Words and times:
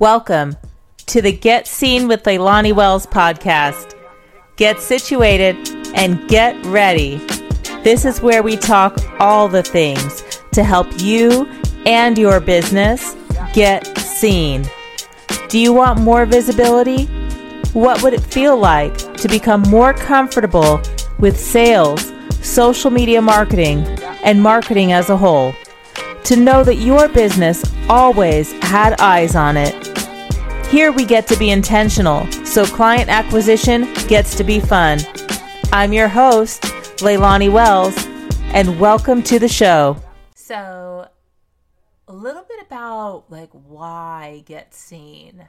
Welcome 0.00 0.56
to 1.06 1.20
the 1.20 1.32
Get 1.32 1.66
Seen 1.66 2.06
with 2.06 2.22
Leilani 2.22 2.72
Wells 2.72 3.04
podcast. 3.04 3.94
Get 4.54 4.78
situated 4.78 5.56
and 5.92 6.28
get 6.28 6.54
ready. 6.66 7.16
This 7.82 8.04
is 8.04 8.22
where 8.22 8.44
we 8.44 8.56
talk 8.56 8.96
all 9.18 9.48
the 9.48 9.64
things 9.64 10.22
to 10.52 10.62
help 10.62 10.86
you 11.00 11.48
and 11.84 12.16
your 12.16 12.38
business 12.38 13.16
get 13.52 13.98
seen. 13.98 14.64
Do 15.48 15.58
you 15.58 15.72
want 15.72 15.98
more 15.98 16.26
visibility? 16.26 17.06
What 17.72 18.00
would 18.00 18.14
it 18.14 18.20
feel 18.20 18.56
like 18.56 18.96
to 19.16 19.26
become 19.26 19.62
more 19.62 19.94
comfortable 19.94 20.80
with 21.18 21.40
sales, 21.40 22.12
social 22.40 22.92
media 22.92 23.20
marketing, 23.20 23.80
and 24.22 24.40
marketing 24.40 24.92
as 24.92 25.10
a 25.10 25.16
whole? 25.16 25.52
To 26.24 26.36
know 26.36 26.62
that 26.64 26.76
your 26.76 27.08
business 27.08 27.64
always 27.88 28.52
had 28.62 29.00
eyes 29.00 29.34
on 29.34 29.56
it 29.56 29.88
here 30.68 30.92
we 30.92 31.06
get 31.06 31.26
to 31.28 31.36
be 31.38 31.48
intentional, 31.48 32.30
so 32.44 32.66
client 32.66 33.08
acquisition 33.08 33.90
gets 34.06 34.34
to 34.34 34.44
be 34.44 34.60
fun. 34.60 35.00
I'm 35.72 35.94
your 35.94 36.08
host, 36.08 36.60
Leilani 36.98 37.50
Wells, 37.50 37.96
and 38.52 38.78
welcome 38.78 39.22
to 39.22 39.38
the 39.38 39.48
show. 39.48 39.96
So, 40.34 41.08
a 42.06 42.12
little 42.12 42.42
bit 42.42 42.60
about 42.60 43.30
like 43.30 43.48
why 43.50 44.42
get 44.44 44.74
seen. 44.74 45.48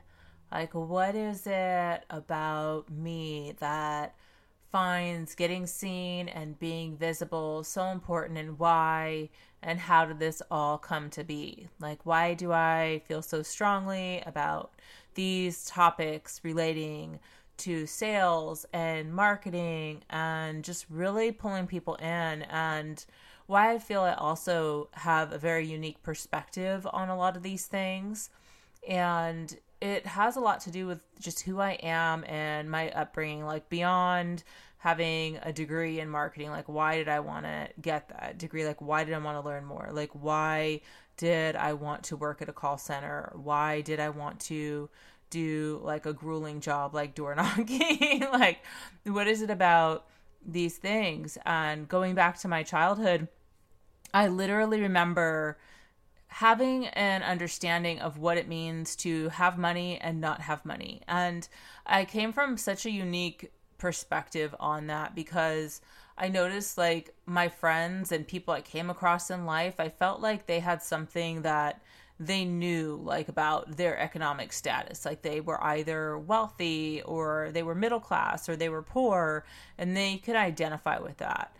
Like, 0.53 0.73
what 0.73 1.15
is 1.15 1.45
it 1.45 2.05
about 2.09 2.89
me 2.89 3.55
that 3.59 4.15
finds 4.71 5.35
getting 5.35 5.65
seen 5.65 6.27
and 6.29 6.59
being 6.59 6.97
visible 6.97 7.63
so 7.63 7.85
important, 7.87 8.37
and 8.37 8.59
why 8.59 9.29
and 9.61 9.79
how 9.79 10.05
did 10.05 10.19
this 10.19 10.41
all 10.49 10.77
come 10.77 11.09
to 11.11 11.23
be? 11.23 11.67
Like, 11.79 12.05
why 12.05 12.33
do 12.33 12.51
I 12.51 13.01
feel 13.07 13.21
so 13.21 13.43
strongly 13.43 14.23
about 14.25 14.71
these 15.15 15.65
topics 15.65 16.39
relating 16.43 17.19
to 17.57 17.85
sales 17.85 18.65
and 18.71 19.13
marketing 19.13 20.01
and 20.09 20.63
just 20.63 20.85
really 20.89 21.31
pulling 21.31 21.67
people 21.67 21.95
in 21.95 22.43
and 22.43 23.05
why 23.47 23.73
I 23.73 23.79
feel 23.79 24.01
I 24.01 24.13
also 24.13 24.89
have 24.93 25.33
a 25.33 25.37
very 25.37 25.65
unique 25.65 26.01
perspective 26.03 26.87
on 26.93 27.09
a 27.09 27.17
lot 27.17 27.35
of 27.35 27.43
these 27.43 27.65
things. 27.65 28.29
And 28.87 29.57
it 29.81 30.05
has 30.05 30.35
a 30.35 30.39
lot 30.39 30.61
to 30.61 30.71
do 30.71 30.87
with 30.87 31.01
just 31.19 31.41
who 31.41 31.59
I 31.59 31.71
am 31.81 32.23
and 32.25 32.69
my 32.69 32.91
upbringing, 32.91 33.45
like 33.45 33.69
beyond 33.69 34.43
having 34.79 35.37
a 35.43 35.53
degree 35.53 35.99
in 35.99 36.09
marketing. 36.09 36.49
Like, 36.49 36.67
why 36.67 36.97
did 36.97 37.07
I 37.07 37.19
want 37.19 37.45
to 37.45 37.69
get 37.81 38.09
that 38.09 38.37
degree? 38.37 38.65
Like, 38.65 38.81
why 38.81 39.03
did 39.03 39.13
I 39.13 39.19
want 39.19 39.37
to 39.41 39.45
learn 39.45 39.65
more? 39.65 39.89
Like, 39.91 40.11
why 40.13 40.81
did 41.17 41.55
I 41.55 41.73
want 41.73 42.03
to 42.05 42.17
work 42.17 42.41
at 42.41 42.49
a 42.49 42.53
call 42.53 42.77
center? 42.77 43.31
Why 43.35 43.81
did 43.81 43.99
I 43.99 44.09
want 44.09 44.39
to 44.41 44.89
do 45.29 45.79
like 45.83 46.05
a 46.05 46.13
grueling 46.13 46.59
job 46.59 46.93
like 46.93 47.13
door 47.15 47.35
knocking? 47.37 48.25
like, 48.31 48.63
what 49.05 49.27
is 49.27 49.41
it 49.41 49.49
about 49.49 50.07
these 50.45 50.77
things? 50.77 51.37
And 51.45 51.87
going 51.87 52.15
back 52.15 52.39
to 52.39 52.47
my 52.47 52.63
childhood, 52.63 53.27
I 54.13 54.27
literally 54.27 54.81
remember 54.81 55.57
having 56.29 56.85
an 56.87 57.23
understanding 57.23 57.99
of 57.99 58.17
what 58.17 58.37
it 58.37 58.47
means 58.47 58.95
to 58.95 59.29
have 59.29 59.57
money 59.57 59.97
and 59.99 60.21
not 60.21 60.41
have 60.41 60.63
money. 60.63 61.01
And 61.07 61.47
I 61.85 62.05
came 62.05 62.31
from 62.31 62.55
such 62.55 62.85
a 62.85 62.91
unique 62.91 63.51
perspective 63.77 64.55
on 64.59 64.87
that 64.87 65.15
because 65.15 65.81
I 66.17 66.27
noticed 66.27 66.77
like 66.77 67.15
my 67.25 67.47
friends 67.49 68.11
and 68.11 68.27
people 68.27 68.53
I 68.53 68.61
came 68.61 68.89
across 68.89 69.31
in 69.31 69.45
life, 69.45 69.79
I 69.79 69.89
felt 69.89 70.21
like 70.21 70.45
they 70.45 70.59
had 70.59 70.83
something 70.83 71.41
that 71.41 71.81
they 72.19 72.45
knew 72.45 72.99
like 73.03 73.29
about 73.29 73.77
their 73.77 73.97
economic 73.97 74.51
status 74.51 75.05
like 75.05 75.21
they 75.21 75.39
were 75.39 75.63
either 75.63 76.17
wealthy 76.17 77.01
or 77.03 77.49
they 77.53 77.63
were 77.63 77.73
middle 77.73 78.01
class 78.01 78.49
or 78.49 78.57
they 78.57 78.67
were 78.67 78.81
poor 78.81 79.45
and 79.77 79.95
they 79.95 80.17
could 80.17 80.35
identify 80.35 80.99
with 80.99 81.15
that 81.17 81.55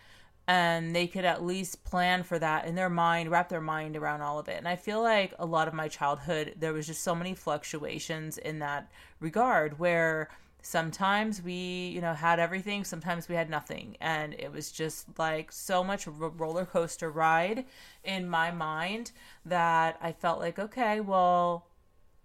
and 0.50 0.96
they 0.96 1.06
could 1.06 1.26
at 1.26 1.46
least 1.46 1.84
plan 1.84 2.24
for 2.24 2.40
that 2.40 2.66
in 2.66 2.74
their 2.74 2.90
mind 2.90 3.30
wrap 3.30 3.50
their 3.50 3.62
mind 3.62 3.96
around 3.96 4.22
all 4.22 4.40
of 4.40 4.50
it. 4.50 4.58
And 4.58 4.68
i 4.68 4.76
feel 4.76 5.02
like 5.02 5.34
a 5.38 5.46
lot 5.46 5.68
of 5.68 5.76
my 5.76 5.88
childhood 5.88 6.56
there 6.58 6.74
was 6.74 6.88
just 6.88 7.04
so 7.04 7.14
many 7.16 7.36
fluctuations 7.36 8.38
in 8.40 8.58
that 8.60 8.90
regard 9.20 9.78
where 9.78 10.28
sometimes 10.64 11.42
we 11.42 11.92
you 11.94 12.02
know 12.02 12.14
had 12.16 12.40
everything 12.40 12.84
sometimes 12.84 13.30
we 13.30 13.36
had 13.36 13.50
nothing. 13.50 13.96
And 14.02 14.34
it 14.34 14.52
was 14.52 14.72
just 14.72 15.20
like 15.20 15.52
so 15.52 15.84
much 15.84 16.08
roller 16.08 16.66
coaster 16.66 17.12
ride 17.12 17.66
in 18.04 18.28
my 18.28 18.50
mind 18.50 19.12
that 19.46 19.98
i 20.02 20.12
felt 20.12 20.40
like 20.40 20.58
okay 20.58 21.00
well 21.00 21.68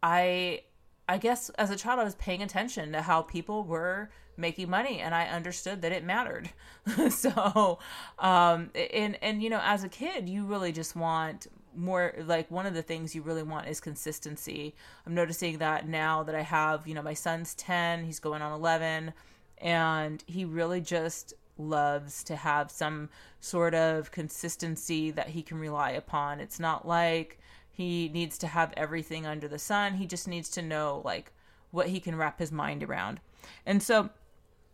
i 0.03 0.63
i 1.11 1.19
guess 1.19 1.51
as 1.51 1.71
a 1.71 1.77
child 1.77 2.01
i 2.01 2.05
was 2.05 2.15
paying 2.15 2.43
attention 2.43 2.93
to 2.93 3.03
how 3.03 3.21
people 3.21 3.65
were 3.65 4.09
making 4.37 4.69
money 4.69 5.01
and 5.01 5.15
i 5.15 5.27
understood 5.27 5.83
that 5.83 5.93
it 5.93 6.05
mattered 6.05 6.51
so 7.11 7.79
um 8.19 8.71
and 8.93 9.19
and 9.23 9.43
you 9.43 9.51
know 9.51 9.61
as 9.63 9.85
a 9.85 9.89
kid 9.89 10.29
you 10.29 10.45
really 10.45 10.73
just 10.73 10.97
want 10.97 11.47
more 11.77 12.15
like 12.27 12.51
one 12.51 12.67
of 12.67 12.75
the 12.75 12.83
things 12.83 13.15
you 13.15 13.23
really 13.23 13.43
want 13.43 13.69
is 13.69 13.81
consistency. 13.81 14.75
I'm 15.07 15.15
noticing 15.15 15.59
that 15.59 15.89
now 15.89 16.23
that 16.23 16.35
I 16.35 16.43
have, 16.43 16.87
you 16.87 16.95
know, 16.95 17.03
my 17.03 17.15
son's 17.15 17.55
10, 17.55 18.05
he's 18.05 18.21
going 18.21 18.43
on 18.43 18.53
11, 18.53 19.13
and 19.59 20.25
he 20.27 20.45
really 20.45 20.81
just 20.81 21.35
loves 21.57 22.25
to 22.25 22.37
have 22.37 22.71
some 22.71 23.09
sort 23.41 23.75
of 23.75 24.11
consistency 24.11 25.11
that 25.13 25.29
he 25.29 25.43
can 25.43 25.59
rely 25.59 25.91
upon. 25.91 26.41
It's 26.41 26.59
not 26.59 26.87
like 26.87 27.39
he 27.71 28.09
needs 28.13 28.39
to 28.39 28.47
have 28.47 28.73
everything 28.77 29.27
under 29.27 29.49
the 29.49 29.59
sun. 29.59 29.95
He 29.95 30.07
just 30.07 30.29
needs 30.29 30.49
to 30.51 30.63
know 30.63 31.03
like 31.05 31.33
what 31.71 31.89
he 31.89 32.01
can 32.01 32.17
wrap 32.17 32.39
his 32.39 32.53
mind 32.53 32.83
around. 32.83 33.21
And 33.67 33.83
so 33.83 34.11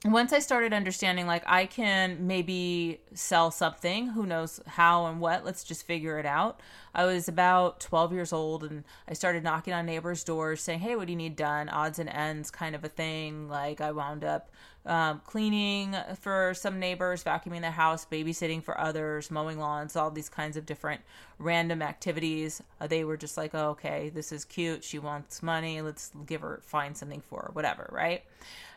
once 0.06 0.32
I 0.32 0.38
started 0.38 0.72
understanding, 0.72 1.26
like, 1.26 1.42
I 1.46 1.66
can 1.66 2.26
maybe 2.26 3.00
sell 3.12 3.50
something, 3.50 4.08
who 4.08 4.24
knows 4.24 4.58
how 4.66 5.04
and 5.06 5.20
what, 5.20 5.44
let's 5.44 5.62
just 5.62 5.86
figure 5.86 6.18
it 6.18 6.24
out. 6.24 6.60
I 6.94 7.04
was 7.04 7.28
about 7.28 7.80
12 7.80 8.14
years 8.14 8.32
old 8.32 8.64
and 8.64 8.84
I 9.06 9.12
started 9.12 9.44
knocking 9.44 9.74
on 9.74 9.84
neighbors' 9.84 10.24
doors 10.24 10.62
saying, 10.62 10.80
Hey, 10.80 10.96
what 10.96 11.06
do 11.06 11.12
you 11.12 11.18
need 11.18 11.36
done? 11.36 11.68
Odds 11.68 11.98
and 11.98 12.08
ends 12.08 12.50
kind 12.50 12.74
of 12.74 12.82
a 12.82 12.88
thing. 12.88 13.50
Like, 13.50 13.82
I 13.82 13.92
wound 13.92 14.24
up 14.24 14.50
um, 14.86 15.20
cleaning 15.26 15.94
for 16.18 16.54
some 16.54 16.80
neighbors, 16.80 17.22
vacuuming 17.22 17.60
the 17.60 17.70
house, 17.70 18.06
babysitting 18.10 18.62
for 18.62 18.80
others, 18.80 19.30
mowing 19.30 19.58
lawns, 19.58 19.96
all 19.96 20.10
these 20.10 20.30
kinds 20.30 20.56
of 20.56 20.64
different 20.64 21.02
random 21.38 21.82
activities. 21.82 22.62
Uh, 22.80 22.86
they 22.86 23.04
were 23.04 23.18
just 23.18 23.36
like, 23.36 23.54
oh, 23.54 23.70
okay, 23.70 24.08
this 24.08 24.32
is 24.32 24.46
cute. 24.46 24.82
She 24.82 24.98
wants 24.98 25.42
money. 25.42 25.82
Let's 25.82 26.10
give 26.24 26.40
her, 26.40 26.60
find 26.64 26.96
something 26.96 27.20
for 27.20 27.42
her, 27.42 27.50
whatever, 27.52 27.90
right? 27.92 28.24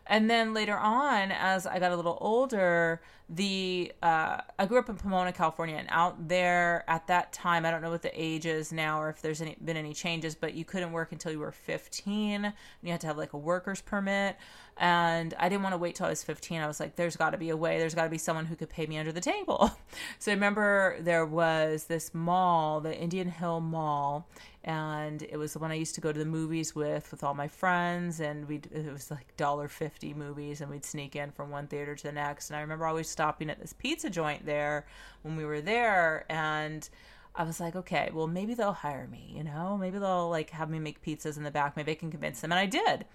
And 0.06 0.30
then 0.30 0.54
later 0.54 0.78
on, 0.78 1.32
as 1.32 1.66
I 1.66 1.80
got 1.80 1.92
a 1.92 1.96
little 1.96 2.18
older, 2.20 3.02
the 3.30 3.92
uh, 4.02 4.42
I 4.60 4.66
grew 4.66 4.78
up 4.78 4.90
in 4.90 4.96
Pomona, 4.98 5.32
California, 5.32 5.78
and 5.78 5.88
out 5.90 6.28
there 6.28 6.84
at 6.90 7.08
that 7.08 7.32
time, 7.32 7.66
I 7.66 7.72
don't 7.72 7.82
know 7.82 7.90
what 7.90 8.02
the 8.02 8.12
age 8.14 8.46
is 8.46 8.74
now 8.74 9.02
or 9.02 9.10
if 9.10 9.22
there's 9.22 9.42
any, 9.42 9.56
been 9.64 9.78
any 9.78 9.94
changes, 9.94 10.36
but 10.36 10.54
you 10.54 10.66
couldn't 10.66 10.92
work 10.92 11.14
until 11.14 11.32
you 11.32 11.40
were 11.40 11.52
15. 11.52 12.46
And 12.46 12.54
you 12.82 12.92
had 12.92 13.02
to 13.02 13.08
have 13.08 13.18
like 13.18 13.34
a 13.34 13.38
worker's 13.38 13.82
permit. 13.82 14.36
And 14.78 15.34
I 15.38 15.50
didn't 15.50 15.62
want 15.62 15.74
to 15.74 15.78
wait 15.78 15.96
till 15.96 16.08
I 16.08 16.10
was 16.10 16.24
15. 16.24 16.60
I 16.60 16.68
was 16.68 16.80
like, 16.80 16.96
there's 16.96 17.16
got 17.16 17.30
to 17.32 17.38
be 17.38 17.50
a 17.50 17.58
way. 17.58 17.78
There's 17.78 17.94
got 17.94 18.06
to 18.06 18.10
be 18.10 18.18
someone 18.18 18.46
who 18.46 18.56
could 18.56 18.70
pay 18.70 18.86
me 18.88 18.98
under 18.98 19.12
the 19.12 19.22
table. 19.22 19.72
So 20.20 20.32
I 20.32 20.36
remember 20.36 20.98
there 21.02 21.26
was 21.26 21.84
this 21.86 22.14
mall, 22.14 22.80
the 22.80 22.98
Indian 22.98 23.28
Hill 23.30 23.60
Mall, 23.60 24.28
and 24.64 25.22
it 25.22 25.38
was 25.38 25.54
the 25.54 25.60
one 25.60 25.72
I 25.72 25.76
used 25.76 25.96
to 25.96 26.02
go 26.02 26.12
to 26.12 26.18
the 26.18 26.26
movies 26.26 26.74
with 26.74 27.12
with 27.12 27.24
all 27.24 27.34
my 27.34 27.48
friends, 27.48 28.20
and 28.20 28.48
we 28.48 28.62
it 28.72 28.92
was 28.92 29.12
like 29.12 29.36
dollar 29.36 29.68
fifty 29.68 30.14
movies, 30.14 30.62
and 30.62 30.72
we'd 30.72 30.86
sneak 30.86 31.16
in 31.16 31.32
from 31.32 31.50
one 31.50 31.68
theater 31.68 31.96
to 31.96 32.04
the 32.04 32.12
next. 32.12 32.50
And 32.50 32.58
I 32.58 32.62
remember 32.62 32.88
always 32.88 33.10
stopping 33.10 33.50
at 33.50 33.60
this 33.60 33.74
pizza 33.74 34.10
joint 34.10 34.46
there 34.46 34.86
when 35.24 35.36
we 35.36 35.46
were 35.46 35.62
there, 35.62 36.26
and 36.30 36.88
I 37.36 37.44
was 37.44 37.60
like, 37.60 37.76
okay, 37.76 38.10
well 38.14 38.28
maybe 38.28 38.54
they'll 38.54 38.74
hire 38.74 39.08
me, 39.08 39.34
you 39.36 39.44
know, 39.44 39.78
maybe 39.78 40.00
they'll 40.00 40.30
like 40.30 40.52
have 40.52 40.70
me 40.70 40.80
make 40.80 41.04
pizzas 41.04 41.38
in 41.38 41.44
the 41.44 41.52
back, 41.52 41.76
maybe 41.76 41.92
I 41.92 41.96
can 41.96 42.12
convince 42.12 42.42
them, 42.42 42.52
and 42.52 42.60
I 42.60 42.66
did 42.66 43.06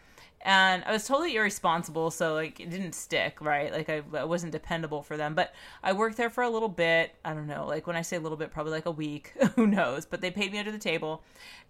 and 0.42 0.84
I 0.84 0.92
was 0.92 1.06
totally 1.06 1.34
irresponsible, 1.34 2.10
so 2.10 2.34
like 2.34 2.60
it 2.60 2.70
didn't 2.70 2.92
stick, 2.92 3.40
right? 3.40 3.72
Like 3.72 3.88
I, 3.88 4.02
I, 4.14 4.24
wasn't 4.24 4.52
dependable 4.52 5.02
for 5.02 5.16
them. 5.16 5.34
But 5.34 5.52
I 5.82 5.92
worked 5.92 6.16
there 6.16 6.30
for 6.30 6.42
a 6.44 6.50
little 6.50 6.68
bit. 6.68 7.14
I 7.24 7.34
don't 7.34 7.48
know, 7.48 7.66
like 7.66 7.86
when 7.86 7.96
I 7.96 8.02
say 8.02 8.16
a 8.16 8.20
little 8.20 8.38
bit, 8.38 8.52
probably 8.52 8.72
like 8.72 8.86
a 8.86 8.90
week. 8.90 9.32
Who 9.56 9.66
knows? 9.66 10.06
But 10.06 10.20
they 10.20 10.30
paid 10.30 10.52
me 10.52 10.58
under 10.58 10.70
the 10.70 10.78
table, 10.78 11.22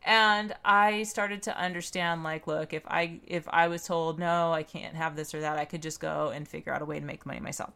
and 0.04 0.54
I 0.64 1.04
started 1.04 1.42
to 1.44 1.58
understand, 1.58 2.22
like, 2.22 2.46
look, 2.46 2.72
if 2.72 2.86
I 2.86 3.20
if 3.26 3.48
I 3.48 3.68
was 3.68 3.84
told 3.84 4.18
no, 4.18 4.52
I 4.52 4.62
can't 4.62 4.96
have 4.96 5.16
this 5.16 5.34
or 5.34 5.40
that, 5.40 5.58
I 5.58 5.64
could 5.64 5.82
just 5.82 6.00
go 6.00 6.28
and 6.28 6.46
figure 6.46 6.72
out 6.72 6.82
a 6.82 6.84
way 6.84 7.00
to 7.00 7.06
make 7.06 7.24
money 7.24 7.40
myself. 7.40 7.72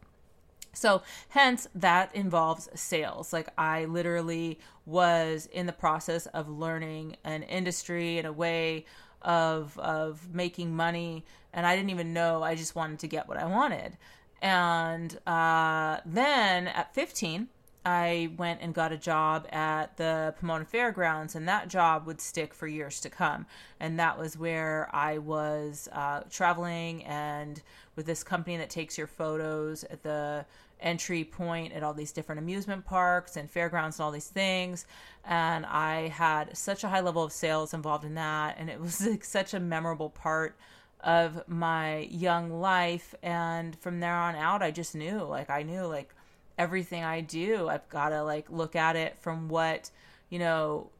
So, 0.74 1.02
hence, 1.28 1.68
that 1.74 2.14
involves 2.14 2.68
sales. 2.74 3.32
Like, 3.32 3.48
I 3.58 3.84
literally 3.84 4.58
was 4.86 5.46
in 5.52 5.66
the 5.66 5.72
process 5.72 6.26
of 6.26 6.48
learning 6.48 7.16
an 7.24 7.42
industry 7.42 8.18
in 8.18 8.24
a 8.24 8.32
way 8.32 8.86
of 9.24 9.78
of 9.78 10.34
making 10.34 10.74
money 10.74 11.24
and 11.52 11.66
I 11.66 11.76
didn't 11.76 11.90
even 11.90 12.12
know 12.12 12.42
I 12.42 12.54
just 12.54 12.74
wanted 12.74 12.98
to 13.00 13.08
get 13.08 13.28
what 13.28 13.36
I 13.36 13.46
wanted. 13.46 13.96
And 14.40 15.16
uh, 15.26 15.98
then 16.04 16.66
at 16.68 16.94
15, 16.94 17.48
I 17.84 18.30
went 18.36 18.60
and 18.60 18.72
got 18.72 18.92
a 18.92 18.96
job 18.96 19.46
at 19.50 19.96
the 19.96 20.34
Pomona 20.38 20.64
Fairgrounds, 20.64 21.34
and 21.34 21.48
that 21.48 21.68
job 21.68 22.06
would 22.06 22.20
stick 22.20 22.54
for 22.54 22.66
years 22.66 23.00
to 23.00 23.10
come. 23.10 23.46
And 23.80 23.98
that 23.98 24.18
was 24.18 24.36
where 24.36 24.88
I 24.92 25.18
was 25.18 25.88
uh, 25.92 26.22
traveling 26.30 27.04
and 27.04 27.60
with 27.96 28.06
this 28.06 28.22
company 28.22 28.56
that 28.56 28.70
takes 28.70 28.96
your 28.96 29.08
photos 29.08 29.84
at 29.84 30.02
the 30.02 30.46
entry 30.82 31.24
point 31.24 31.72
at 31.72 31.82
all 31.82 31.94
these 31.94 32.12
different 32.12 32.40
amusement 32.40 32.84
parks 32.84 33.36
and 33.36 33.50
fairgrounds 33.50 33.98
and 33.98 34.04
all 34.04 34.10
these 34.10 34.28
things. 34.28 34.86
And 35.24 35.64
I 35.66 36.08
had 36.08 36.56
such 36.56 36.84
a 36.84 36.88
high 36.88 37.00
level 37.00 37.22
of 37.22 37.32
sales 37.32 37.72
involved 37.72 38.04
in 38.04 38.14
that. 38.14 38.56
And 38.58 38.68
it 38.68 38.80
was 38.82 39.06
like 39.06 39.24
such 39.24 39.54
a 39.54 39.60
memorable 39.60 40.10
part 40.10 40.56
of 41.00 41.46
my 41.48 42.08
young 42.10 42.60
life. 42.60 43.14
And 43.22 43.76
from 43.80 44.00
there 44.00 44.14
on 44.14 44.34
out, 44.34 44.62
I 44.62 44.70
just 44.70 44.94
knew 44.94 45.22
like, 45.22 45.50
I 45.50 45.62
knew 45.62 45.86
like 45.86 46.14
everything 46.58 47.02
I 47.04 47.20
do, 47.20 47.68
I've 47.68 47.88
got 47.88 48.10
to 48.10 48.22
like 48.22 48.50
look 48.50 48.76
at 48.76 48.96
it 48.96 49.18
from 49.18 49.48
what, 49.48 49.90
you 50.30 50.38
know, 50.38 50.90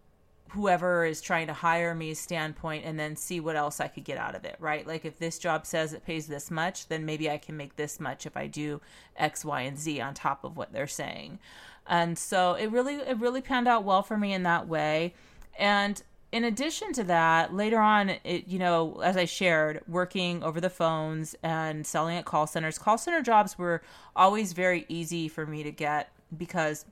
whoever 0.53 1.05
is 1.05 1.23
trying 1.23 1.47
to 1.47 1.53
hire 1.53 1.95
me 1.95 2.13
standpoint 2.13 2.85
and 2.85 2.99
then 2.99 3.17
see 3.17 3.41
what 3.41 3.57
else 3.57 3.81
I 3.81 3.89
could 3.89 4.05
get 4.05 4.19
out 4.19 4.35
of 4.35 4.45
it, 4.45 4.57
right? 4.59 4.87
Like 4.87 5.05
if 5.05 5.19
this 5.19 5.39
job 5.39 5.65
says 5.67 5.93
it 5.93 6.05
pays 6.05 6.27
this 6.27 6.51
much, 6.51 6.89
then 6.89 7.07
maybe 7.07 7.31
I 7.31 7.39
can 7.39 7.57
make 7.57 7.77
this 7.77 7.99
much 7.99 8.27
if 8.27 8.37
I 8.37 8.49
do 8.49 8.81
X, 9.17 9.45
Y, 9.45 9.63
and 9.63 9.79
Z 9.79 10.01
on 10.01 10.13
top 10.13 10.45
of 10.45 10.57
what 10.57 10.73
they're 10.73 10.87
saying. 10.87 11.39
And 11.87 12.19
so 12.19 12.53
it 12.53 12.71
really 12.71 12.97
it 12.97 13.19
really 13.19 13.41
panned 13.41 13.67
out 13.67 13.85
well 13.85 14.03
for 14.03 14.17
me 14.17 14.33
in 14.35 14.43
that 14.43 14.69
way. 14.69 15.15
And 15.59 16.03
in 16.33 16.45
addition 16.45 16.93
to 16.95 17.05
that, 17.05 17.55
later 17.55 17.81
on, 17.81 18.11
it 18.11 18.47
you 18.47 18.59
know, 18.59 19.01
as 19.03 19.17
I 19.17 19.25
shared, 19.25 19.81
working 19.89 20.43
over 20.43 20.61
the 20.61 20.71
phones 20.71 21.35
and 21.43 21.87
selling 21.87 22.17
at 22.19 22.27
call 22.27 22.47
centers, 22.47 22.79
call 22.79 22.99
center 22.99 23.23
jobs 23.23 23.57
were 23.57 23.83
always 24.15 24.53
very 24.53 24.85
easy 24.89 25.29
for 25.29 25.47
me 25.47 25.63
to 25.63 25.73
get 25.73 26.11
because 26.37 26.85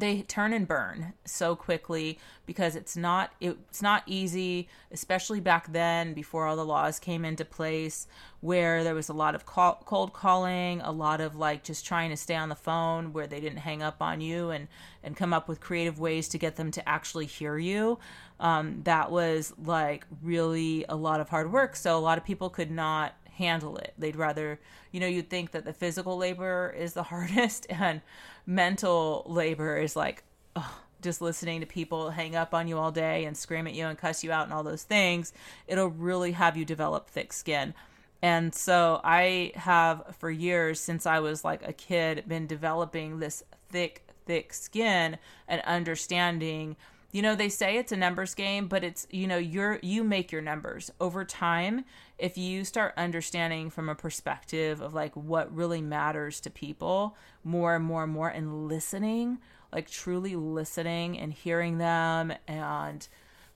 they 0.00 0.22
turn 0.22 0.52
and 0.52 0.68
burn 0.68 1.12
so 1.24 1.56
quickly 1.56 2.18
because 2.46 2.76
it's 2.76 2.96
not 2.96 3.32
it's 3.40 3.82
not 3.82 4.02
easy 4.06 4.68
especially 4.90 5.40
back 5.40 5.72
then 5.72 6.14
before 6.14 6.46
all 6.46 6.56
the 6.56 6.64
laws 6.64 6.98
came 6.98 7.24
into 7.24 7.44
place 7.44 8.06
where 8.40 8.84
there 8.84 8.94
was 8.94 9.08
a 9.08 9.12
lot 9.12 9.34
of 9.34 9.44
call, 9.44 9.82
cold 9.84 10.12
calling 10.12 10.80
a 10.82 10.92
lot 10.92 11.20
of 11.20 11.34
like 11.34 11.64
just 11.64 11.84
trying 11.84 12.10
to 12.10 12.16
stay 12.16 12.36
on 12.36 12.48
the 12.48 12.54
phone 12.54 13.12
where 13.12 13.26
they 13.26 13.40
didn't 13.40 13.58
hang 13.58 13.82
up 13.82 14.00
on 14.00 14.20
you 14.20 14.50
and 14.50 14.68
and 15.02 15.16
come 15.16 15.32
up 15.32 15.48
with 15.48 15.60
creative 15.60 15.98
ways 15.98 16.28
to 16.28 16.38
get 16.38 16.56
them 16.56 16.70
to 16.70 16.86
actually 16.88 17.26
hear 17.26 17.56
you. 17.56 17.98
Um, 18.40 18.82
that 18.84 19.10
was 19.10 19.52
like 19.64 20.06
really 20.22 20.84
a 20.88 20.96
lot 20.96 21.20
of 21.20 21.28
hard 21.28 21.52
work. 21.52 21.74
So 21.76 21.96
a 21.96 22.00
lot 22.00 22.18
of 22.18 22.24
people 22.24 22.50
could 22.50 22.70
not 22.70 23.14
handle 23.38 23.76
it. 23.78 23.94
They'd 23.96 24.16
rather, 24.16 24.60
you 24.92 25.00
know, 25.00 25.06
you'd 25.06 25.30
think 25.30 25.52
that 25.52 25.64
the 25.64 25.72
physical 25.72 26.16
labor 26.16 26.74
is 26.76 26.92
the 26.92 27.02
hardest 27.14 27.66
and 27.70 28.02
mental 28.46 29.24
labor 29.26 29.76
is 29.78 29.96
like, 29.96 30.24
oh, 30.56 30.80
just 31.00 31.22
listening 31.22 31.60
to 31.60 31.66
people 31.66 32.10
hang 32.10 32.34
up 32.34 32.52
on 32.52 32.66
you 32.66 32.76
all 32.76 32.90
day 32.90 33.24
and 33.24 33.36
scream 33.36 33.66
at 33.66 33.74
you 33.74 33.86
and 33.86 33.96
cuss 33.96 34.24
you 34.24 34.32
out 34.32 34.44
and 34.44 34.52
all 34.52 34.64
those 34.64 34.82
things. 34.82 35.32
It'll 35.66 35.88
really 35.88 36.32
have 36.32 36.56
you 36.56 36.64
develop 36.64 37.08
thick 37.08 37.32
skin. 37.32 37.74
And 38.20 38.52
so 38.52 39.00
I 39.04 39.52
have 39.54 40.16
for 40.18 40.30
years 40.30 40.80
since 40.80 41.06
I 41.06 41.20
was 41.20 41.44
like 41.44 41.66
a 41.66 41.72
kid 41.72 42.24
been 42.26 42.48
developing 42.48 43.20
this 43.20 43.44
thick, 43.68 44.04
thick 44.26 44.52
skin 44.52 45.18
and 45.46 45.60
understanding 45.62 46.76
you 47.10 47.22
know 47.22 47.34
they 47.34 47.48
say 47.48 47.76
it's 47.76 47.92
a 47.92 47.96
numbers 47.96 48.34
game 48.34 48.68
but 48.68 48.84
it's 48.84 49.06
you 49.10 49.26
know 49.26 49.38
you're 49.38 49.78
you 49.82 50.04
make 50.04 50.32
your 50.32 50.42
numbers. 50.42 50.90
Over 51.00 51.24
time 51.24 51.84
if 52.18 52.36
you 52.36 52.64
start 52.64 52.94
understanding 52.96 53.70
from 53.70 53.88
a 53.88 53.94
perspective 53.94 54.80
of 54.80 54.94
like 54.94 55.14
what 55.14 55.54
really 55.54 55.80
matters 55.80 56.40
to 56.40 56.50
people 56.50 57.16
more 57.44 57.76
and 57.76 57.84
more 57.84 58.04
and 58.04 58.12
more 58.12 58.28
and 58.28 58.68
listening 58.68 59.38
like 59.72 59.90
truly 59.90 60.34
listening 60.34 61.18
and 61.18 61.32
hearing 61.32 61.78
them 61.78 62.32
and 62.46 63.08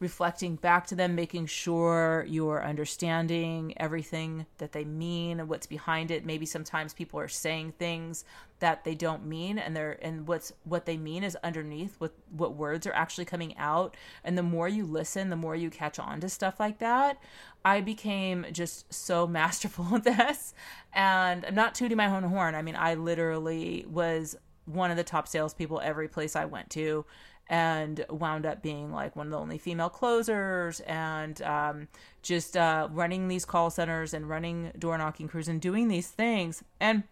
reflecting 0.03 0.57
back 0.57 0.85
to 0.89 0.97
them, 0.97 1.15
making 1.15 1.47
sure 1.47 2.27
you're 2.29 2.63
understanding 2.63 3.73
everything 3.77 4.45
that 4.59 4.73
they 4.73 4.85
mean 4.85 5.39
and 5.39 5.49
what's 5.49 5.67
behind 5.67 6.11
it. 6.11 6.27
Maybe 6.27 6.45
sometimes 6.45 6.93
people 6.93 7.21
are 7.21 7.29
saying 7.29 7.75
things 7.79 8.25
that 8.59 8.83
they 8.83 8.97
don't 8.97 9.25
mean 9.25 9.59
and 9.59 9.77
they're 9.77 9.99
and 10.03 10.27
what's 10.27 10.53
what 10.65 10.87
they 10.87 10.97
mean 10.97 11.23
is 11.23 11.37
underneath 11.45 11.95
what 11.99 12.15
what 12.31 12.57
words 12.57 12.85
are 12.85 12.93
actually 12.93 13.25
coming 13.25 13.57
out. 13.57 13.97
And 14.25 14.37
the 14.37 14.43
more 14.43 14.69
you 14.69 14.85
listen, 14.85 15.31
the 15.31 15.37
more 15.37 15.55
you 15.55 15.71
catch 15.71 16.01
on 16.01 16.21
to 16.21 16.29
stuff 16.29 16.59
like 16.59 16.79
that. 16.81 17.23
I 17.65 17.81
became 17.81 18.45
just 18.51 18.93
so 18.93 19.27
masterful 19.39 19.87
with 19.91 20.03
this. 20.03 20.53
And 20.93 21.47
I'm 21.47 21.55
not 21.55 21.77
tooting 21.77 21.97
my 21.97 22.15
own 22.15 22.25
horn. 22.25 22.57
I 22.57 22.63
mean, 22.63 22.77
I 22.77 22.95
literally 22.95 23.87
was 23.89 24.37
one 24.65 24.91
of 24.91 24.97
the 24.97 25.05
top 25.05 25.29
salespeople 25.29 25.81
every 25.83 26.09
place 26.09 26.35
I 26.35 26.45
went 26.45 26.71
to 26.71 27.05
and 27.53 28.07
wound 28.09 28.47
up 28.47 28.63
being 28.63 28.91
like 28.91 29.15
one 29.15 29.27
of 29.27 29.31
the 29.31 29.39
only 29.39 29.59
female 29.59 29.91
closers 29.91 30.81
and 30.81 31.43
um, 31.43 31.87
just 32.23 32.57
uh, 32.57 32.89
running 32.91 33.29
these 33.29 33.45
call 33.45 33.69
centers 33.69 34.15
and 34.15 34.27
running 34.27 34.73
door 34.79 34.97
knocking 34.97 35.29
crews 35.29 35.49
and 35.49 35.61
doing 35.61 35.89
these 35.89 36.09
things. 36.09 36.65
And, 36.81 37.03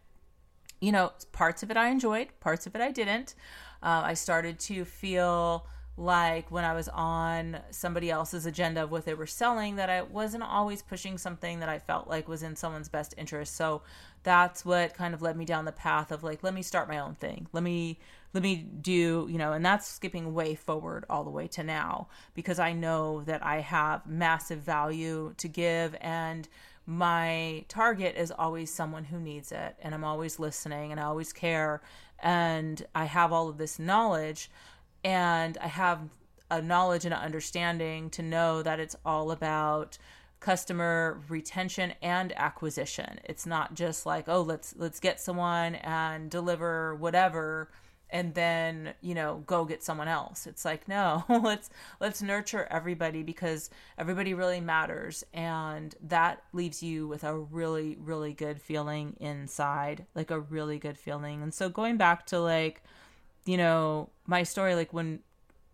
you 0.80 0.92
know, 0.92 1.12
parts 1.32 1.62
of 1.62 1.70
it 1.70 1.76
I 1.76 1.90
enjoyed, 1.90 2.28
parts 2.40 2.66
of 2.66 2.74
it 2.74 2.80
I 2.80 2.90
didn't. 2.90 3.34
Uh, 3.82 4.00
I 4.02 4.14
started 4.14 4.58
to 4.60 4.86
feel 4.86 5.66
like 5.98 6.50
when 6.50 6.64
I 6.64 6.72
was 6.72 6.88
on 6.88 7.58
somebody 7.70 8.10
else's 8.10 8.46
agenda 8.46 8.84
of 8.84 8.90
what 8.90 9.04
they 9.04 9.12
were 9.12 9.26
selling, 9.26 9.76
that 9.76 9.90
I 9.90 10.00
wasn't 10.00 10.44
always 10.44 10.80
pushing 10.80 11.18
something 11.18 11.60
that 11.60 11.68
I 11.68 11.78
felt 11.78 12.08
like 12.08 12.28
was 12.28 12.42
in 12.42 12.56
someone's 12.56 12.88
best 12.88 13.14
interest. 13.18 13.56
So 13.56 13.82
that's 14.22 14.64
what 14.64 14.94
kind 14.94 15.12
of 15.12 15.20
led 15.20 15.36
me 15.36 15.44
down 15.44 15.66
the 15.66 15.72
path 15.72 16.10
of 16.10 16.24
like, 16.24 16.42
let 16.42 16.54
me 16.54 16.62
start 16.62 16.88
my 16.88 16.98
own 16.98 17.14
thing. 17.14 17.46
Let 17.52 17.62
me 17.62 17.98
let 18.32 18.42
me 18.42 18.56
do, 18.56 19.26
you 19.30 19.38
know, 19.38 19.52
and 19.52 19.64
that's 19.64 19.88
skipping 19.88 20.32
way 20.34 20.54
forward 20.54 21.04
all 21.10 21.24
the 21.24 21.30
way 21.30 21.48
to 21.48 21.64
now 21.64 22.08
because 22.34 22.58
I 22.58 22.72
know 22.72 23.22
that 23.24 23.44
I 23.44 23.60
have 23.60 24.06
massive 24.06 24.60
value 24.60 25.34
to 25.38 25.48
give 25.48 25.96
and 26.00 26.48
my 26.86 27.64
target 27.68 28.16
is 28.16 28.30
always 28.30 28.72
someone 28.72 29.04
who 29.04 29.18
needs 29.18 29.52
it 29.52 29.76
and 29.82 29.94
I'm 29.94 30.04
always 30.04 30.38
listening 30.38 30.92
and 30.92 31.00
I 31.00 31.04
always 31.04 31.32
care 31.32 31.82
and 32.20 32.84
I 32.94 33.04
have 33.04 33.32
all 33.32 33.48
of 33.48 33.58
this 33.58 33.78
knowledge 33.78 34.50
and 35.04 35.58
I 35.58 35.68
have 35.68 36.00
a 36.50 36.60
knowledge 36.60 37.04
and 37.04 37.14
an 37.14 37.20
understanding 37.20 38.10
to 38.10 38.22
know 38.22 38.62
that 38.62 38.80
it's 38.80 38.96
all 39.04 39.30
about 39.30 39.98
customer 40.40 41.20
retention 41.28 41.92
and 42.02 42.32
acquisition. 42.36 43.20
It's 43.24 43.46
not 43.46 43.74
just 43.74 44.06
like, 44.06 44.28
oh, 44.28 44.42
let's 44.42 44.74
let's 44.76 45.00
get 45.00 45.20
someone 45.20 45.76
and 45.76 46.30
deliver 46.30 46.94
whatever 46.94 47.70
and 48.12 48.34
then 48.34 48.94
you 49.00 49.14
know 49.14 49.42
go 49.46 49.64
get 49.64 49.82
someone 49.82 50.08
else. 50.08 50.46
It's 50.46 50.64
like 50.64 50.88
no 50.88 51.24
let's 51.28 51.70
let's 52.00 52.22
nurture 52.22 52.66
everybody 52.70 53.22
because 53.22 53.70
everybody 53.98 54.34
really 54.34 54.60
matters. 54.60 55.24
And 55.32 55.94
that 56.02 56.42
leaves 56.52 56.82
you 56.82 57.08
with 57.08 57.24
a 57.24 57.38
really 57.38 57.96
really 58.00 58.32
good 58.32 58.60
feeling 58.60 59.16
inside 59.20 60.06
like 60.14 60.30
a 60.30 60.40
really 60.40 60.78
good 60.78 60.98
feeling. 60.98 61.42
And 61.42 61.52
so 61.52 61.68
going 61.68 61.96
back 61.96 62.26
to 62.26 62.40
like 62.40 62.82
you 63.44 63.56
know 63.56 64.10
my 64.26 64.42
story 64.42 64.74
like 64.74 64.92
when 64.92 65.20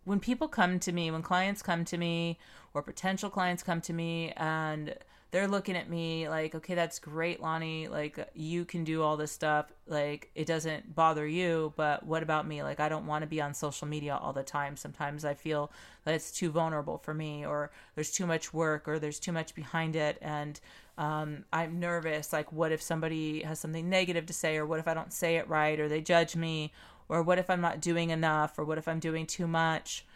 when 0.04 0.20
people 0.20 0.48
come 0.48 0.78
to 0.78 0.92
me 0.92 1.10
when 1.10 1.22
clients 1.22 1.62
come 1.62 1.84
to 1.84 1.98
me 1.98 2.38
or 2.74 2.82
potential 2.82 3.28
clients 3.28 3.62
come 3.62 3.80
to 3.80 3.92
me 3.92 4.32
and 4.36 4.94
they're 5.36 5.46
looking 5.46 5.76
at 5.76 5.90
me 5.90 6.30
like, 6.30 6.54
okay, 6.54 6.74
that's 6.74 6.98
great, 6.98 7.42
Lonnie. 7.42 7.88
Like, 7.88 8.26
you 8.32 8.64
can 8.64 8.84
do 8.84 9.02
all 9.02 9.18
this 9.18 9.32
stuff. 9.32 9.70
Like, 9.86 10.30
it 10.34 10.46
doesn't 10.46 10.94
bother 10.94 11.26
you, 11.26 11.74
but 11.76 12.06
what 12.06 12.22
about 12.22 12.48
me? 12.48 12.62
Like, 12.62 12.80
I 12.80 12.88
don't 12.88 13.06
want 13.06 13.20
to 13.20 13.26
be 13.26 13.42
on 13.42 13.52
social 13.52 13.86
media 13.86 14.16
all 14.16 14.32
the 14.32 14.42
time. 14.42 14.78
Sometimes 14.78 15.26
I 15.26 15.34
feel 15.34 15.70
that 16.04 16.14
it's 16.14 16.32
too 16.32 16.50
vulnerable 16.50 16.96
for 16.96 17.12
me, 17.12 17.44
or 17.44 17.70
there's 17.94 18.12
too 18.12 18.26
much 18.26 18.54
work, 18.54 18.88
or 18.88 18.98
there's 18.98 19.20
too 19.20 19.30
much 19.30 19.54
behind 19.54 19.94
it. 19.94 20.16
And 20.22 20.58
um, 20.96 21.44
I'm 21.52 21.78
nervous. 21.78 22.32
Like, 22.32 22.50
what 22.50 22.72
if 22.72 22.80
somebody 22.80 23.42
has 23.42 23.60
something 23.60 23.90
negative 23.90 24.24
to 24.24 24.32
say, 24.32 24.56
or 24.56 24.64
what 24.64 24.78
if 24.78 24.88
I 24.88 24.94
don't 24.94 25.12
say 25.12 25.36
it 25.36 25.46
right, 25.50 25.78
or 25.78 25.86
they 25.86 26.00
judge 26.00 26.34
me, 26.34 26.72
or 27.10 27.22
what 27.22 27.38
if 27.38 27.50
I'm 27.50 27.60
not 27.60 27.82
doing 27.82 28.08
enough, 28.08 28.58
or 28.58 28.64
what 28.64 28.78
if 28.78 28.88
I'm 28.88 29.00
doing 29.00 29.26
too 29.26 29.46
much? 29.46 30.06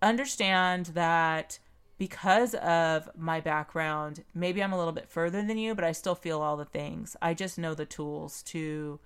Understand 0.00 0.86
that 0.94 1.58
because 1.98 2.54
of 2.54 3.08
my 3.16 3.40
background, 3.40 4.24
maybe 4.34 4.62
I'm 4.62 4.72
a 4.72 4.78
little 4.78 4.92
bit 4.92 5.08
further 5.08 5.42
than 5.42 5.58
you, 5.58 5.74
but 5.74 5.84
I 5.84 5.92
still 5.92 6.14
feel 6.14 6.42
all 6.42 6.56
the 6.56 6.64
things. 6.64 7.16
I 7.22 7.34
just 7.34 7.58
know 7.58 7.74
the 7.74 7.86
tools 7.86 8.42
to 8.44 9.00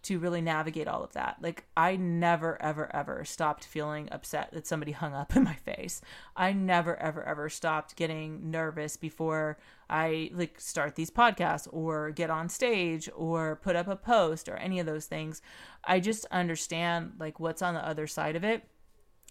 to 0.00 0.18
really 0.20 0.40
navigate 0.40 0.86
all 0.86 1.02
of 1.02 1.12
that. 1.12 1.36
Like 1.42 1.64
I 1.76 1.96
never 1.96 2.60
ever 2.62 2.94
ever 2.94 3.24
stopped 3.24 3.64
feeling 3.64 4.08
upset 4.12 4.50
that 4.52 4.66
somebody 4.66 4.92
hung 4.92 5.12
up 5.12 5.34
in 5.36 5.42
my 5.42 5.56
face. 5.56 6.00
I 6.36 6.52
never 6.52 6.96
ever 6.96 7.22
ever 7.24 7.48
stopped 7.48 7.96
getting 7.96 8.50
nervous 8.50 8.96
before 8.96 9.58
I 9.90 10.30
like 10.32 10.60
start 10.60 10.94
these 10.94 11.10
podcasts 11.10 11.66
or 11.72 12.10
get 12.10 12.30
on 12.30 12.48
stage 12.48 13.10
or 13.16 13.56
put 13.56 13.74
up 13.74 13.88
a 13.88 13.96
post 13.96 14.48
or 14.48 14.56
any 14.56 14.78
of 14.78 14.86
those 14.86 15.06
things. 15.06 15.42
I 15.84 15.98
just 16.00 16.26
understand 16.26 17.14
like 17.18 17.40
what's 17.40 17.62
on 17.62 17.74
the 17.74 17.86
other 17.86 18.06
side 18.06 18.36
of 18.36 18.44
it. 18.44 18.62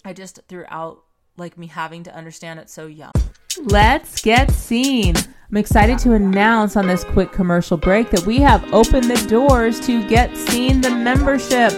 I 0.04 0.14
just 0.14 0.42
throughout 0.48 1.04
like 1.38 1.58
me 1.58 1.68
having 1.68 2.04
to 2.04 2.16
understand 2.16 2.60
it 2.60 2.70
so 2.70 2.88
young. 2.88 3.12
Let's 3.64 4.22
get 4.22 4.52
seen. 4.52 5.16
I'm 5.50 5.58
excited 5.58 5.98
to 6.00 6.14
announce 6.14 6.76
on 6.76 6.88
this 6.88 7.04
quick 7.04 7.32
commercial 7.32 7.78
break 7.78 8.10
that 8.12 8.26
we 8.26 8.38
have 8.40 8.74
opened 8.74 9.06
the 9.06 9.28
doors 9.28 9.80
to 9.82 10.08
Get 10.08 10.36
Seen 10.36 10.82
the 10.82 10.90
membership. 10.90 11.72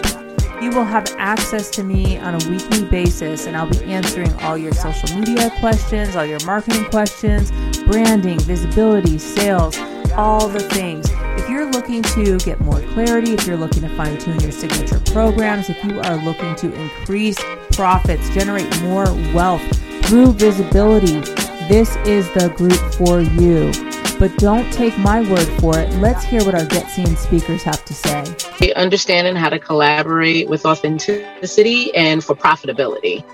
You 0.60 0.70
will 0.70 0.84
have 0.84 1.06
access 1.18 1.70
to 1.70 1.84
me 1.84 2.18
on 2.18 2.34
a 2.34 2.50
weekly 2.50 2.84
basis, 2.84 3.46
and 3.46 3.56
I'll 3.56 3.70
be 3.70 3.82
answering 3.84 4.32
all 4.42 4.58
your 4.58 4.72
social 4.72 5.18
media 5.18 5.50
questions, 5.60 6.16
all 6.16 6.26
your 6.26 6.44
marketing 6.44 6.84
questions, 6.86 7.50
branding, 7.84 8.38
visibility, 8.40 9.18
sales, 9.18 9.78
all 10.12 10.48
the 10.48 10.60
things. 10.60 11.08
If 11.50 11.54
you're 11.54 11.72
looking 11.72 12.02
to 12.02 12.38
get 12.38 12.60
more 12.60 12.80
clarity, 12.92 13.32
if 13.32 13.44
you're 13.44 13.56
looking 13.56 13.82
to 13.82 13.88
fine 13.96 14.16
tune 14.18 14.38
your 14.38 14.52
signature 14.52 15.00
programs, 15.00 15.68
if 15.68 15.82
you 15.82 15.98
are 15.98 16.14
looking 16.24 16.54
to 16.54 16.72
increase 16.72 17.36
profits, 17.72 18.30
generate 18.30 18.70
more 18.82 19.06
wealth 19.34 19.60
through 20.06 20.34
visibility, 20.34 21.18
this 21.68 21.96
is 22.06 22.32
the 22.34 22.50
group 22.56 22.78
for 22.94 23.20
you. 23.20 23.72
But 24.20 24.38
don't 24.38 24.72
take 24.72 24.96
my 24.98 25.28
word 25.28 25.48
for 25.60 25.76
it. 25.76 25.92
Let's 25.94 26.22
hear 26.22 26.44
what 26.44 26.54
our 26.54 26.66
Get 26.66 26.88
Seen 26.88 27.16
speakers 27.16 27.64
have 27.64 27.84
to 27.84 27.94
say. 27.94 28.72
Understanding 28.76 29.34
how 29.34 29.48
to 29.48 29.58
collaborate 29.58 30.48
with 30.48 30.64
authenticity 30.64 31.92
and 31.96 32.22
for 32.22 32.36
profitability. 32.36 33.24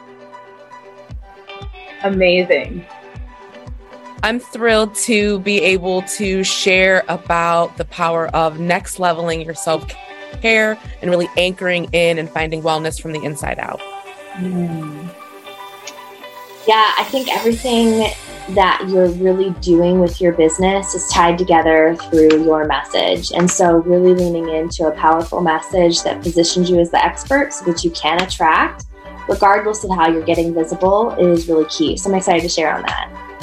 Amazing. 2.03 2.87
I'm 4.23 4.41
thrilled 4.41 4.95
to 4.97 5.41
be 5.41 5.63
able 5.63 6.03
to 6.03 6.43
share 6.43 7.05
about 7.09 7.77
the 7.77 7.85
power 7.85 8.29
of 8.29 8.59
next 8.59 8.99
leveling 8.99 9.41
your 9.41 9.55
self 9.55 9.87
care 10.41 10.79
and 11.03 11.11
really 11.11 11.29
anchoring 11.37 11.89
in 11.93 12.19
and 12.19 12.29
finding 12.29 12.63
wellness 12.63 13.01
from 13.01 13.13
the 13.13 13.23
inside 13.23 13.59
out. 13.59 13.81
Mm. 14.35 15.15
Yeah, 16.67 16.93
I 16.99 17.05
think 17.05 17.33
everything 17.33 18.11
that 18.51 18.85
you're 18.89 19.09
really 19.09 19.51
doing 19.61 20.01
with 20.01 20.21
your 20.21 20.33
business 20.33 20.95
is 20.95 21.09
tied 21.09 21.39
together 21.39 21.97
through 22.11 22.45
your 22.45 22.65
message. 22.65 23.33
And 23.33 23.51
so, 23.51 23.77
really 23.79 24.15
leaning 24.15 24.49
into 24.49 24.87
a 24.87 24.93
powerful 24.93 25.41
message 25.41 26.03
that 26.03 26.23
positions 26.23 26.71
you 26.71 26.79
as 26.79 26.91
the 26.91 27.05
expert 27.05 27.53
so 27.53 27.65
that 27.67 27.85
you 27.85 27.91
can 27.91 28.23
attract, 28.23 28.87
regardless 29.29 29.85
of 29.85 29.91
how 29.91 30.09
you're 30.09 30.25
getting 30.25 30.55
visible, 30.55 31.11
is 31.13 31.49
really 31.49 31.67
key. 31.67 31.97
So, 31.97 32.11
I'm 32.11 32.17
excited 32.17 32.43
to 32.43 32.49
share 32.49 32.73
on 32.75 32.83
that. 32.83 33.36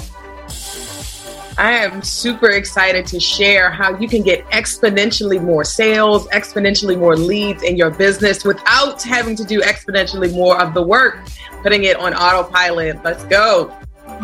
I 1.57 1.71
am 1.71 2.01
super 2.01 2.49
excited 2.49 3.05
to 3.07 3.19
share 3.19 3.69
how 3.69 3.95
you 3.97 4.07
can 4.07 4.23
get 4.23 4.43
exponentially 4.49 5.41
more 5.41 5.63
sales, 5.63 6.27
exponentially 6.29 6.97
more 6.97 7.15
leads 7.15 7.61
in 7.61 7.77
your 7.77 7.91
business 7.91 8.43
without 8.43 9.03
having 9.03 9.35
to 9.35 9.43
do 9.43 9.61
exponentially 9.61 10.33
more 10.33 10.59
of 10.59 10.73
the 10.73 10.81
work, 10.81 11.19
putting 11.61 11.83
it 11.83 11.97
on 11.97 12.15
autopilot. 12.15 13.03
Let's 13.03 13.23
go. 13.25 13.75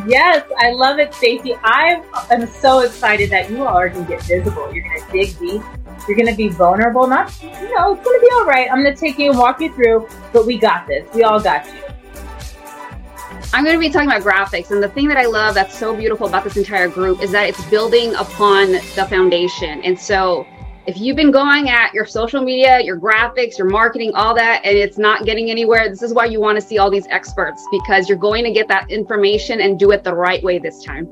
Yes, 0.08 0.44
I 0.58 0.72
love 0.72 0.98
it, 0.98 1.14
Stacey. 1.14 1.56
I 1.64 2.04
am 2.32 2.48
so 2.48 2.80
excited 2.80 3.30
that 3.30 3.50
you 3.50 3.60
all 3.60 3.78
are 3.78 3.90
going 3.90 4.06
to 4.06 4.10
get 4.10 4.24
visible. 4.24 4.74
You're 4.74 4.84
going 4.84 5.02
to 5.02 5.12
dig 5.12 5.40
deep. 5.40 5.62
You're 6.08 6.18
going 6.18 6.30
to 6.30 6.36
be 6.36 6.48
vulnerable. 6.48 7.06
Not, 7.06 7.32
you 7.44 7.50
know, 7.76 7.94
it's 7.94 8.04
going 8.04 8.20
to 8.20 8.22
be 8.22 8.30
all 8.34 8.46
right. 8.46 8.72
I'm 8.72 8.82
going 8.82 8.94
to 8.94 9.00
take 9.00 9.20
you 9.20 9.30
and 9.30 9.38
walk 9.40 9.62
you 9.62 9.72
through, 9.74 10.08
but 10.34 10.48
we 10.48 10.58
got 10.58 10.88
this. 10.88 11.06
We 11.14 11.24
all 11.24 11.40
got 11.40 11.68
you. 11.68 11.89
I'm 13.52 13.64
going 13.64 13.76
to 13.76 13.80
be 13.80 13.90
talking 13.90 14.10
about 14.10 14.22
graphics. 14.22 14.70
And 14.70 14.82
the 14.82 14.90
thing 14.90 15.08
that 15.08 15.18
I 15.18 15.26
love 15.26 15.56
that's 15.56 15.76
so 15.76 15.96
beautiful 15.96 16.28
about 16.28 16.44
this 16.44 16.56
entire 16.56 16.88
group 16.88 17.24
is 17.24 17.32
that 17.32 17.50
it's 17.50 17.64
building 17.66 18.14
upon 18.14 18.74
the 18.74 19.08
foundation. 19.10 19.82
And 19.84 20.00
so 20.00 20.46
if 20.86 20.98
you've 20.98 21.16
been 21.16 21.32
going 21.32 21.68
at 21.70 21.92
your 21.92 22.06
social 22.06 22.44
media, 22.44 22.80
your 22.80 23.00
graphics, 23.00 23.58
your 23.58 23.68
marketing, 23.68 24.12
all 24.14 24.36
that, 24.36 24.62
and 24.64 24.78
it's 24.78 25.00
not 25.00 25.26
getting 25.26 25.50
anywhere, 25.50 25.90
this 25.90 26.04
is 26.04 26.14
why 26.14 26.26
you 26.26 26.40
want 26.40 26.60
to 26.60 26.66
see 26.66 26.78
all 26.78 26.92
these 26.92 27.08
experts 27.08 27.66
because 27.72 28.08
you're 28.08 28.20
going 28.20 28.44
to 28.44 28.52
get 28.52 28.68
that 28.68 28.90
information 28.92 29.62
and 29.62 29.80
do 29.80 29.92
it 29.92 30.04
the 30.04 30.14
right 30.14 30.44
way 30.44 30.60
this 30.60 30.84
time. 30.84 31.08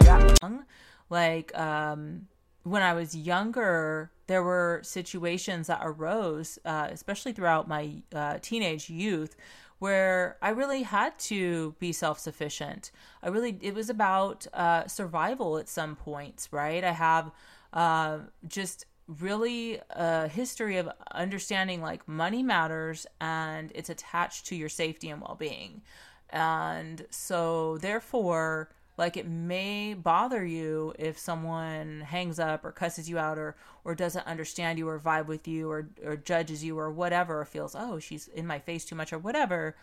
Like, 1.11 1.57
um, 1.59 2.29
when 2.63 2.83
I 2.83 2.95
was 2.95 3.17
younger, 3.17 4.11
there 4.27 4.43
were 4.43 4.81
situations 4.85 5.67
that 5.67 5.81
arose, 5.83 6.59
uh, 6.65 6.89
especially 6.91 7.33
throughout 7.33 7.67
my 7.67 8.03
uh, 8.15 8.39
teenage 8.41 8.89
youth, 8.89 9.37
where 9.79 10.37
I 10.43 10.51
really 10.51 10.83
had 10.83 11.19
to 11.21 11.75
be 11.79 11.93
self 11.93 12.19
sufficient. 12.19 12.91
I 13.23 13.29
really, 13.29 13.59
it 13.61 13.75
was 13.75 13.91
about 13.91 14.47
uh, 14.53 14.87
survival 14.87 15.59
at 15.59 15.69
some 15.69 15.97
points, 15.97 16.53
right? 16.53 16.85
I 16.85 16.93
have 16.93 17.31
uh, 17.73 18.19
just 18.47 18.87
really 19.09 19.81
a 19.91 20.29
history 20.29 20.77
of 20.77 20.89
understanding 21.13 21.81
like 21.81 22.07
money 22.07 22.43
matters 22.43 23.07
and 23.21 23.73
it's 23.75 23.89
attached 23.89 24.47
to 24.47 24.57
your 24.57 24.69
safety 24.69 25.09
and 25.09 25.23
well-being. 25.23 25.83
And 26.31 27.07
so 27.11 27.79
therefore 27.79 28.69
like 28.99 29.17
it 29.17 29.27
may 29.27 29.95
bother 29.95 30.45
you 30.45 30.93
if 30.99 31.17
someone 31.19 32.03
hangs 32.03 32.39
up 32.39 32.65
or 32.65 32.73
cusses 32.73 33.09
you 33.09 33.17
out 33.17 33.39
or 33.39 33.57
or 33.85 33.95
doesn't 33.95 34.27
understand 34.27 34.79
you 34.79 34.89
or 34.89 34.99
vibe 34.99 35.27
with 35.27 35.49
you 35.49 35.71
or 35.71 35.89
or 36.05 36.17
judges 36.17 36.63
you 36.63 36.79
or 36.79 36.91
whatever 36.91 37.41
or 37.41 37.45
feels 37.45 37.75
oh 37.75 37.99
she's 37.99 38.29
in 38.29 38.47
my 38.47 38.59
face 38.59 38.85
too 38.85 38.97
much 38.97 39.13
or 39.13 39.19
whatever. 39.19 39.77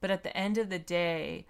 But 0.00 0.10
at 0.10 0.24
the 0.24 0.36
end 0.36 0.58
of 0.58 0.70
the 0.70 0.78
day 0.80 1.46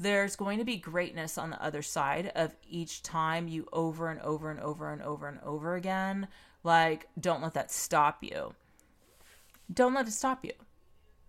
there's 0.00 0.34
going 0.34 0.58
to 0.58 0.64
be 0.64 0.78
greatness 0.78 1.36
on 1.36 1.50
the 1.50 1.62
other 1.62 1.82
side 1.82 2.32
of 2.34 2.56
each 2.68 3.02
time 3.02 3.46
you 3.46 3.68
over 3.72 4.08
and 4.08 4.20
over 4.20 4.50
and 4.50 4.58
over 4.58 4.90
and 4.90 5.02
over 5.02 5.28
and 5.28 5.38
over 5.44 5.76
again 5.76 6.26
like, 6.64 7.08
don't 7.18 7.42
let 7.42 7.54
that 7.54 7.70
stop 7.70 8.22
you. 8.22 8.54
Don't 9.72 9.94
let 9.94 10.06
it 10.06 10.12
stop 10.12 10.44
you. 10.44 10.52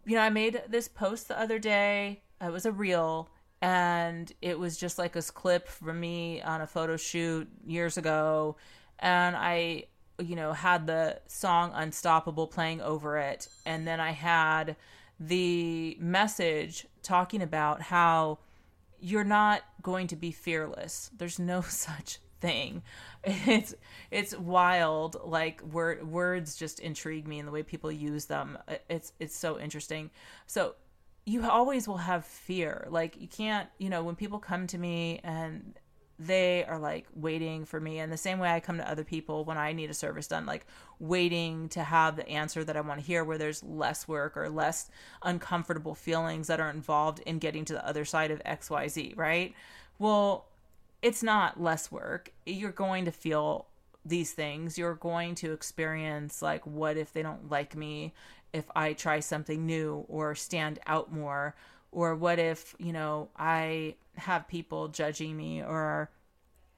You 0.06 0.16
know, 0.16 0.22
I 0.22 0.30
made 0.30 0.62
this 0.68 0.88
post 0.88 1.28
the 1.28 1.40
other 1.40 1.60
day. 1.60 2.22
It 2.42 2.52
was 2.52 2.66
a 2.66 2.72
reel, 2.72 3.30
and 3.62 4.32
it 4.42 4.60
was 4.60 4.78
just 4.78 5.00
like 5.00 5.13
this 5.13 5.32
clip 5.32 5.68
from 5.68 6.00
me 6.00 6.42
on 6.42 6.62
a 6.62 6.68
photo 6.68 6.98
shoot 6.98 7.48
years 7.66 7.98
ago. 7.98 8.58
And 9.00 9.36
I, 9.36 9.86
you 10.20 10.36
know, 10.36 10.52
had 10.52 10.88
the 10.88 11.22
song 11.28 11.72
Unstoppable 11.74 12.48
playing 12.48 12.82
over 12.82 13.18
it. 13.18 13.48
And 13.66 13.88
then 13.88 14.00
I 14.00 14.12
had 14.12 14.75
the 15.20 15.98
message 16.00 16.86
talking 17.02 17.42
about 17.42 17.82
how 17.82 18.40
you're 19.00 19.24
not 19.24 19.62
going 19.82 20.08
to 20.08 20.16
be 20.16 20.32
fearless. 20.32 21.10
There's 21.18 21.40
no 21.40 21.62
such 21.68 22.20
thing. 22.43 22.83
It's 23.25 23.73
it's 24.12 24.38
wild. 24.38 25.15
Like 25.23 25.62
word 25.62 26.05
words 26.05 26.57
just 26.57 26.81
intrigue 26.81 27.25
me 27.25 27.39
and 27.39 27.47
the 27.47 27.53
way 27.53 27.63
people 27.63 27.89
use 27.89 28.25
them. 28.25 28.57
It's 28.89 29.13
it's 29.17 29.35
so 29.35 29.57
interesting. 29.57 30.12
So 30.45 30.75
you 31.25 31.50
always 31.50 31.88
will 31.88 32.03
have 32.12 32.25
fear. 32.25 32.85
Like 32.89 33.21
you 33.21 33.29
can't, 33.29 33.69
you 33.77 33.89
know, 33.89 34.03
when 34.03 34.17
people 34.17 34.39
come 34.39 34.67
to 34.67 34.77
me 34.77 35.21
and 35.23 35.79
they 36.19 36.65
are 36.65 36.77
like 36.77 37.07
waiting 37.15 37.63
for 37.63 37.79
me 37.79 38.00
and 38.00 38.12
the 38.12 38.17
same 38.17 38.39
way 38.39 38.51
I 38.51 38.59
come 38.59 38.77
to 38.77 38.91
other 38.91 39.05
people 39.05 39.45
when 39.45 39.57
I 39.57 39.71
need 39.71 39.89
a 39.89 39.93
service 39.93 40.27
done 40.27 40.45
like 40.45 40.65
waiting 41.00 41.69
to 41.69 41.83
have 41.83 42.15
the 42.15 42.27
answer 42.29 42.63
that 42.63 42.77
I 42.77 42.81
want 42.81 43.00
to 43.00 43.05
hear 43.05 43.23
where 43.23 43.38
there's 43.38 43.63
less 43.63 44.07
work 44.07 44.38
or 44.38 44.50
less 44.50 44.91
uncomfortable 45.23 45.95
feelings 45.95 46.47
that 46.47 46.59
are 46.59 46.69
involved 46.69 47.19
in 47.25 47.39
getting 47.39 47.65
to 47.65 47.73
the 47.73 47.88
other 47.88 48.05
side 48.05 48.31
of 48.31 48.43
XYZ, 48.43 49.17
right? 49.17 49.55
Well, 49.97 50.45
it's 51.03 51.22
not 51.22 51.62
less 51.62 51.91
work. 51.91 52.31
You're 52.45 52.72
going 52.72 53.05
to 53.05 53.12
feel 53.12 53.67
these 54.05 54.31
things. 54.31 54.77
You're 54.77 54.95
going 54.95 55.36
to 55.36 55.51
experience 55.51 56.41
like 56.41 56.65
what 56.65 56.98
if 56.98 57.13
they 57.13 57.22
don't 57.22 57.51
like 57.51 57.75
me 57.75 58.13
if 58.53 58.65
I 58.75 58.93
try 58.93 59.19
something 59.19 59.65
new 59.65 60.05
or 60.07 60.33
stand 60.33 60.79
out 60.88 61.12
more 61.12 61.55
or 61.91 62.15
what 62.15 62.39
if, 62.39 62.74
you 62.79 62.93
know, 62.93 63.29
I 63.36 63.95
have 64.15 64.48
people 64.48 64.88
judging 64.88 65.36
me 65.36 65.62
or 65.62 66.10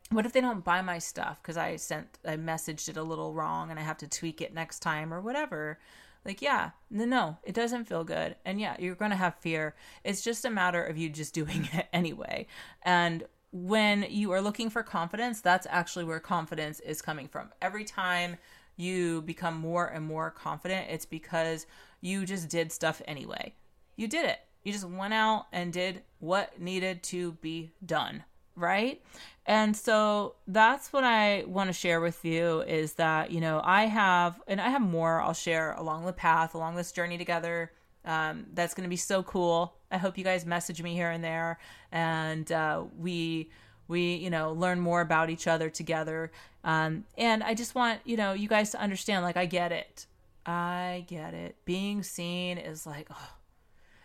what 0.10 0.26
if 0.26 0.34
they 0.34 0.42
don't 0.42 0.64
buy 0.64 0.82
my 0.82 0.98
stuff 0.98 1.42
because 1.42 1.58
I 1.58 1.76
sent 1.76 2.18
I 2.26 2.36
messaged 2.36 2.90
it 2.90 2.98
a 2.98 3.04
little 3.04 3.34
wrong 3.34 3.70
and 3.70 3.80
I 3.80 3.84
have 3.84 3.98
to 4.00 4.08
tweak 4.08 4.42
it 4.42 4.54
next 4.54 4.80
time 4.80 5.14
or 5.14 5.22
whatever? 5.22 5.78
Like, 6.26 6.42
yeah, 6.42 6.72
no, 6.90 7.06
no, 7.06 7.38
it 7.44 7.54
doesn't 7.54 7.86
feel 7.86 8.04
good. 8.04 8.36
And 8.44 8.60
yeah, 8.60 8.76
you're 8.80 8.96
going 8.96 9.12
to 9.12 9.18
have 9.18 9.36
fear. 9.36 9.76
It's 10.04 10.24
just 10.24 10.44
a 10.46 10.50
matter 10.50 10.84
of 10.84 10.98
you 10.98 11.10
just 11.10 11.34
doing 11.42 11.70
it 11.72 11.88
anyway. 11.94 12.48
And 12.82 13.26
when 13.56 14.06
you 14.10 14.34
are 14.34 14.42
looking 14.42 14.70
for 14.70 14.84
confidence, 14.84 15.40
that's 15.40 15.66
actually 15.70 16.04
where 16.04 16.20
confidence 16.20 16.82
is 16.82 17.02
coming 17.02 17.30
from. 17.30 17.48
Every 17.62 17.86
time 17.86 18.36
you 18.76 19.22
become 19.22 19.56
more 19.56 19.86
and 19.88 20.04
more 20.04 20.30
confident, 20.30 20.88
it's 20.90 21.06
because 21.06 21.66
you 22.02 22.26
just 22.26 22.50
did 22.50 22.70
stuff 22.74 23.02
anyway. 23.08 23.54
You 23.96 24.10
did 24.10 24.26
it. 24.26 24.40
You 24.66 24.74
just 24.74 24.84
went 24.84 25.14
out 25.14 25.46
and 25.54 25.72
did 25.72 26.02
what 26.20 26.60
needed 26.60 27.02
to 27.04 27.32
be 27.34 27.72
done, 27.86 28.26
right? 28.58 29.02
And 29.46 29.74
so 29.74 30.36
that's 30.48 30.92
what 30.92 31.06
I 31.06 31.46
want 31.48 31.70
to 31.70 31.74
share 31.74 32.02
with 32.02 32.26
you 32.26 32.60
is 32.64 32.96
that, 32.96 33.32
you 33.32 33.40
know, 33.40 33.62
I 33.64 33.86
have, 33.86 34.42
and 34.48 34.60
I 34.60 34.68
have 34.68 34.82
more 34.82 35.22
I'll 35.22 35.34
share 35.34 35.72
along 35.76 36.06
the 36.06 36.12
path, 36.12 36.56
along 36.56 36.76
this 36.76 36.92
journey 36.92 37.18
together. 37.18 37.72
Um, 38.06 38.46
that's 38.54 38.74
going 38.74 38.84
to 38.84 38.90
be 38.90 38.96
so 38.98 39.24
cool. 39.24 39.74
I 39.92 39.98
hope 39.98 40.18
you 40.18 40.24
guys 40.24 40.46
message 40.46 40.82
me 40.82 40.94
here 40.94 41.10
and 41.10 41.24
there 41.24 41.58
and 41.92 42.52
uh, 42.52 42.84
we, 43.00 43.50
we, 43.88 44.16
you 44.16 44.30
know, 44.30 44.52
learn 44.52 44.80
more 44.80 45.02
about 45.02 45.30
each 45.30 45.48
other 45.48 45.70
together. 45.70 46.32
Um, 46.64 47.06
and 47.18 47.44
I 47.44 47.54
just 47.54 47.76
want, 47.76 48.02
you 48.06 48.18
know, 48.18 48.34
you 48.34 48.48
guys 48.48 48.72
to 48.72 48.82
understand, 48.82 49.24
like, 49.24 49.38
I 49.38 49.46
get 49.46 49.72
it. 49.72 50.06
I 50.46 51.06
get 51.08 51.34
it. 51.34 51.56
Being 51.66 52.04
seen 52.04 52.58
is 52.58 52.86
like, 52.86 53.08
oh, 53.12 53.34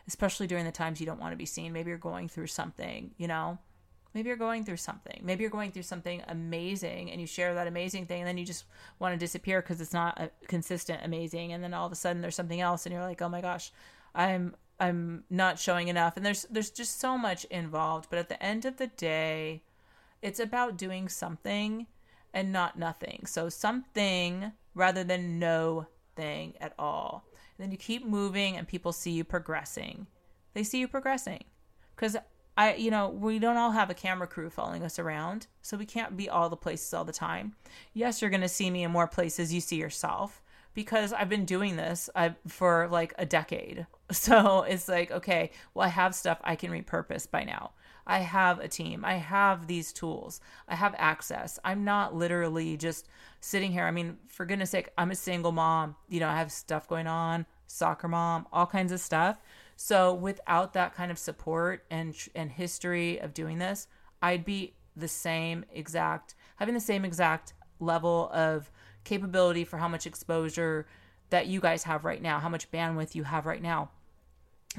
especially 0.07 0.47
during 0.47 0.65
the 0.65 0.73
times 0.73 1.01
you 1.01 1.07
don't 1.07 1.21
want 1.21 1.33
to 1.33 1.37
be 1.37 1.47
seen. 1.47 1.73
Maybe 1.73 1.89
you're 1.89 1.99
going 1.99 2.29
through 2.29 2.49
something, 2.49 3.11
you 3.17 3.29
know? 3.29 3.59
Maybe 4.15 4.29
you're 4.29 4.37
going 4.37 4.65
through 4.65 4.79
something. 4.79 5.21
Maybe 5.23 5.43
you're 5.43 5.51
going 5.51 5.71
through 5.71 5.85
something 5.85 6.23
amazing 6.27 7.11
and 7.11 7.21
you 7.21 7.27
share 7.27 7.55
that 7.55 7.67
amazing 7.67 8.07
thing 8.07 8.21
and 8.21 8.29
then 8.29 8.39
you 8.39 8.45
just 8.45 8.65
want 8.99 9.15
to 9.15 9.19
disappear 9.19 9.63
because 9.63 9.81
it's 9.81 9.93
not 9.93 10.19
a 10.21 10.31
consistent 10.49 11.01
amazing 11.05 11.53
and 11.53 11.63
then 11.63 11.75
all 11.75 11.87
of 11.87 11.93
a 11.93 11.97
sudden 11.97 12.21
there's 12.21 12.35
something 12.35 12.61
else 12.61 12.87
and 12.87 12.93
you're 12.93 13.05
like, 13.05 13.23
"Oh 13.23 13.29
my 13.29 13.41
gosh, 13.41 13.73
I'm 14.15 14.57
I'm 14.81 15.25
not 15.31 15.59
showing 15.59 15.89
enough." 15.89 16.17
And 16.17 16.27
there's 16.27 16.45
there's 16.51 16.71
just 16.71 16.99
so 17.01 17.17
much 17.17 17.45
involved, 17.47 18.09
but 18.11 18.19
at 18.19 18.29
the 18.29 18.43
end 18.43 18.65
of 18.65 18.79
the 18.79 18.89
day, 18.89 19.63
it's 20.23 20.41
about 20.41 20.77
doing 20.77 21.09
something 21.09 21.87
and 22.35 22.53
not 22.53 22.79
nothing. 22.79 23.25
So 23.27 23.49
something 23.49 24.53
rather 24.75 25.05
than 25.05 25.39
no 25.39 25.87
thing 26.17 26.55
at 26.61 26.75
all. 26.79 27.25
And 27.57 27.65
then 27.65 27.71
you 27.71 27.79
keep 27.79 28.05
moving 28.05 28.57
and 28.57 28.67
people 28.67 28.93
see 28.93 29.13
you 29.13 29.25
progressing. 29.25 30.07
They 30.55 30.65
see 30.65 30.81
you 30.81 30.89
progressing. 30.89 31.45
Cuz 31.97 32.17
I, 32.61 32.75
you 32.75 32.91
know, 32.91 33.09
we 33.09 33.39
don't 33.39 33.57
all 33.57 33.71
have 33.71 33.89
a 33.89 33.95
camera 33.95 34.27
crew 34.27 34.51
following 34.51 34.83
us 34.83 34.99
around, 34.99 35.47
so 35.63 35.79
we 35.79 35.87
can't 35.87 36.15
be 36.15 36.29
all 36.29 36.51
the 36.51 36.59
places 36.59 36.93
all 36.93 37.07
the 37.07 37.11
time. 37.11 37.55
Yes, 37.95 38.21
you're 38.21 38.29
going 38.29 38.43
to 38.43 38.51
see 38.51 38.71
me 38.71 38.83
in 38.83 38.91
more 38.91 39.07
places 39.07 39.51
you 39.51 39.63
see 39.63 39.77
yourself 39.77 40.43
because 40.75 41.15
I've 41.15 41.31
been 41.31 41.47
doing 41.47 41.77
this 41.77 42.11
I've, 42.15 42.35
for 42.47 42.87
like 42.89 43.15
a 43.19 43.25
decade. 43.25 43.87
So 44.13 44.63
it's 44.63 44.89
like, 44.89 45.13
okay, 45.13 45.53
well, 45.73 45.87
I 45.87 45.89
have 45.89 46.17
stuff 46.17 46.41
I 46.43 46.57
can 46.57 46.73
repurpose 46.73 47.31
by 47.31 47.45
now. 47.45 47.71
I 48.09 48.19
have 48.19 48.59
a 48.59 48.67
team. 48.67 49.05
I 49.05 49.15
have 49.15 49.69
these 49.69 49.93
tools. 49.93 50.41
I 50.67 50.75
have 50.75 50.97
access. 50.99 51.61
I'm 51.63 51.85
not 51.85 52.13
literally 52.13 52.77
just 52.77 53.09
sitting 53.39 53.71
here. 53.71 53.85
I 53.85 53.93
mean, 53.93 54.19
for 54.27 54.45
goodness 54.45 54.71
sake, 54.71 54.89
I'm 54.99 55.13
a 55.13 55.15
single 55.15 55.53
mom. 55.53 55.95
You 56.09 56.19
know, 56.19 56.29
I 56.29 56.39
have 56.39 56.51
stuff 56.51 56.89
going 56.89 57.07
on, 57.07 57.47
soccer 57.69 58.09
mom, 58.09 58.49
all 58.53 58.67
kinds 58.67 58.91
of 58.91 58.99
stuff. 58.99 59.39
So 59.83 60.13
without 60.13 60.75
that 60.75 60.95
kind 60.95 61.11
of 61.11 61.19
support 61.19 61.87
and 61.91 62.15
and 62.35 62.51
history 62.51 63.19
of 63.19 63.33
doing 63.33 63.57
this, 63.57 63.89
I'd 64.21 64.45
be 64.45 64.75
the 64.95 65.09
same 65.09 65.65
exact 65.73 66.35
having 66.57 66.75
the 66.75 66.81
same 66.81 67.03
exact 67.03 67.55
level 67.79 68.29
of 68.31 68.71
capability 69.05 69.65
for 69.65 69.79
how 69.79 69.89
much 69.89 70.07
exposure 70.07 70.87
that 71.31 71.47
you 71.47 71.61
guys 71.61 71.85
have 71.85 72.05
right 72.05 72.21
now, 72.21 72.41
how 72.41 72.51
much 72.51 72.71
bandwidth 72.71 73.15
you 73.15 73.25
have 73.25 73.47
right 73.47 73.63
now. 73.63 73.89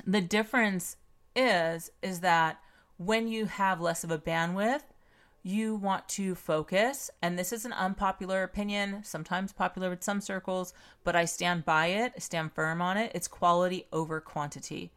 The 0.05 0.22
difference 0.22 0.98
is 1.36 1.89
is 2.03 2.20
that 2.20 2.60
when 2.98 3.27
you 3.27 3.48
have 3.48 3.81
less 3.81 4.03
of 4.03 4.12
a 4.12 4.20
bandwidth, 4.20 4.84
you 5.43 5.75
want 5.75 6.07
to 6.07 6.36
focus, 6.36 7.09
and 7.22 7.37
this 7.37 7.51
is 7.51 7.66
an 7.66 7.74
unpopular 7.74 8.44
opinion, 8.44 9.03
sometimes 9.03 9.51
popular 9.51 9.89
with 9.89 10.03
some 10.03 10.22
circles, 10.22 10.74
but 11.03 11.16
I 11.16 11.25
stand 11.25 11.66
by 11.66 11.87
it, 11.87 12.22
stand 12.22 12.53
firm 12.53 12.81
on 12.81 12.98
it. 12.98 13.11
It's 13.16 13.27
quality 13.27 13.87
over 13.92 14.22
quantity. 14.22 14.92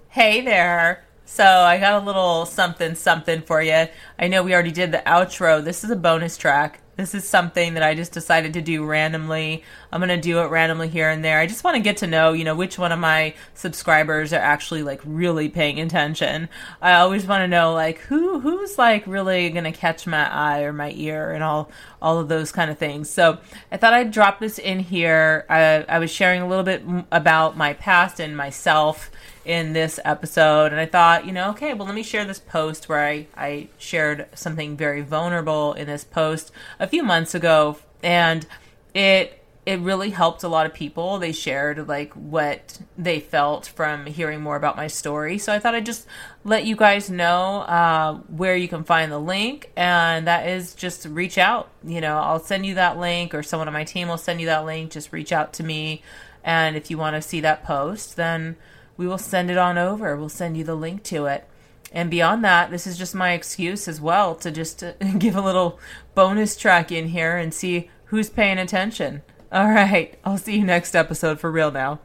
Hey 0.09 0.43
there. 0.43 1.06
So 1.29 1.45
I 1.45 1.79
got 1.79 2.01
a 2.01 2.07
little 2.07 2.47
something 2.47 2.95
something 2.95 3.43
for 3.43 3.61
you. 3.61 3.89
I 4.17 4.29
know 4.29 4.45
we 4.45 4.55
already 4.55 4.71
did 4.71 4.93
the 4.93 5.03
outro. 5.05 5.63
This 5.63 5.83
is 5.83 5.91
a 5.91 5.97
bonus 5.97 6.37
track. 6.37 6.81
This 6.95 7.15
is 7.15 7.29
something 7.29 7.75
that 7.75 7.83
I 7.83 7.95
just 7.95 8.13
decided 8.13 8.55
to 8.55 8.63
do 8.63 8.85
randomly. 8.85 9.65
I'm 9.93 10.01
going 10.01 10.09
to 10.09 10.17
do 10.17 10.39
it 10.39 10.47
randomly 10.47 10.89
here 10.89 11.11
and 11.11 11.23
there. 11.23 11.39
I 11.41 11.47
just 11.47 11.63
want 11.63 11.77
to 11.77 11.83
get 11.83 11.99
to 11.99 12.07
know, 12.07 12.33
you 12.33 12.45
know, 12.45 12.55
which 12.55 12.79
one 12.79 12.91
of 12.91 12.99
my 12.99 13.35
subscribers 13.53 14.33
are 14.33 14.41
actually 14.41 14.83
like 14.83 15.03
really 15.05 15.51
paying 15.51 15.79
attention. 15.79 16.49
I 16.81 16.95
always 16.95 17.27
want 17.27 17.43
to 17.43 17.49
know 17.49 17.75
like 17.75 17.99
who 17.99 18.39
who's 18.39 18.79
like 18.79 19.05
really 19.07 19.51
going 19.51 19.65
to 19.65 19.73
catch 19.73 20.07
my 20.07 20.33
eye 20.33 20.63
or 20.63 20.73
my 20.73 20.93
ear 20.93 21.33
and 21.33 21.43
all 21.43 21.71
all 22.01 22.19
of 22.21 22.29
those 22.29 22.53
kind 22.53 22.71
of 22.71 22.79
things. 22.79 23.11
So, 23.11 23.39
I 23.73 23.77
thought 23.77 23.93
I'd 23.95 24.13
drop 24.13 24.39
this 24.39 24.59
in 24.59 24.79
here. 24.79 25.45
I, 25.51 25.85
I 25.89 25.99
was 25.99 26.11
sharing 26.11 26.41
a 26.41 26.49
little 26.49 26.65
bit 26.65 26.83
about 27.11 27.57
my 27.57 27.75
past 27.75 28.21
and 28.21 28.37
myself 28.37 29.11
in 29.47 29.73
this 29.73 30.01
episode 30.05 30.73
and 30.73 30.81
I 30.81 30.87
thought, 30.87 31.25
you 31.25 31.33
know, 31.33 31.51
okay, 31.51 31.73
well 31.73 31.87
let 31.87 31.95
me 31.95 32.03
share 32.03 32.25
this 32.25 32.41
post 32.41 32.89
where 32.89 33.07
I, 33.07 33.27
I 33.37 33.69
shared 33.79 34.27
something 34.35 34.77
very 34.77 35.03
vulnerable 35.03 35.73
in 35.75 35.87
this 35.87 36.03
post 36.05 36.51
a 36.81 36.87
few 36.89 37.05
months 37.05 37.35
ago 37.35 37.79
and 38.03 38.45
it 38.93 39.43
it 39.67 39.81
really 39.81 40.11
helped 40.11 40.45
a 40.45 40.49
lot 40.49 40.65
of 40.65 40.73
people. 40.73 41.19
They 41.19 41.33
shared 41.33 41.89
like 41.89 42.13
what 42.15 42.79
they 42.97 43.19
felt 43.19 43.67
from 43.67 44.07
hearing 44.07 44.41
more 44.41 44.55
about 44.55 44.77
my 44.77 44.87
story. 44.87 45.39
So 45.39 45.53
I 45.53 45.59
thought 45.59 45.75
I'd 45.75 45.85
just 45.85 46.07
let 46.45 46.65
you 46.65 46.77
guys 46.77 47.11
know 47.11 47.63
uh, 47.63 48.15
where 48.29 48.55
you 48.55 48.69
can 48.69 48.85
find 48.85 49.11
the 49.11 49.19
link, 49.19 49.73
and 49.77 50.29
that 50.29 50.49
is 50.49 50.73
just 50.73 51.05
reach 51.07 51.37
out. 51.37 51.69
You 51.85 52.01
know, 52.01 52.17
I'll 52.17 52.39
send 52.39 52.65
you 52.65 52.77
that 52.77 52.97
link, 52.97 53.35
or 53.35 53.43
someone 53.43 53.67
on 53.67 53.75
my 53.75 53.83
team 53.83 54.07
will 54.07 54.19
send 54.19 54.41
you 54.41 54.47
that 54.47 54.65
link. 54.65 54.93
Just 54.93 55.13
reach 55.13 55.33
out 55.33 55.53
to 55.55 55.65
me, 55.65 56.01
and 56.45 56.77
if 56.77 56.89
you 56.89 56.97
want 56.97 57.17
to 57.17 57.23
see 57.23 57.41
that 57.41 57.65
post, 57.65 58.15
then 58.15 58.57
we 58.97 59.07
will 59.07 59.19
send 59.19 59.51
it 59.51 59.59
on 59.59 59.79
over. 59.79 60.17
We'll 60.17 60.29
send 60.29 60.57
you 60.57 60.65
the 60.65 60.75
link 60.75 61.03
to 61.05 61.27
it. 61.27 61.49
And 61.93 62.11
beyond 62.11 62.45
that, 62.45 62.71
this 62.71 62.87
is 62.87 62.99
just 62.99 63.15
my 63.15 63.33
excuse 63.33 63.89
as 63.89 64.01
well 64.01 64.35
to 64.37 64.51
just 64.51 64.83
uh, 64.83 64.93
give 65.19 65.37
a 65.37 65.41
little 65.41 65.79
bonus 66.15 66.57
track 66.57 66.91
in 66.91 67.09
here 67.09 67.37
and 67.37 67.55
see 67.55 67.91
who's 68.07 68.29
paying 68.29 68.59
attention. 68.59 69.23
All 69.53 69.69
right. 69.69 70.19
I'll 70.25 70.39
see 70.39 70.59
you 70.59 70.65
next 70.65 70.95
episode 70.95 71.39
for 71.39 71.51
real 71.51 71.71
now. 71.71 72.01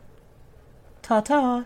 Ta 1.01 1.21
ta. 1.21 1.65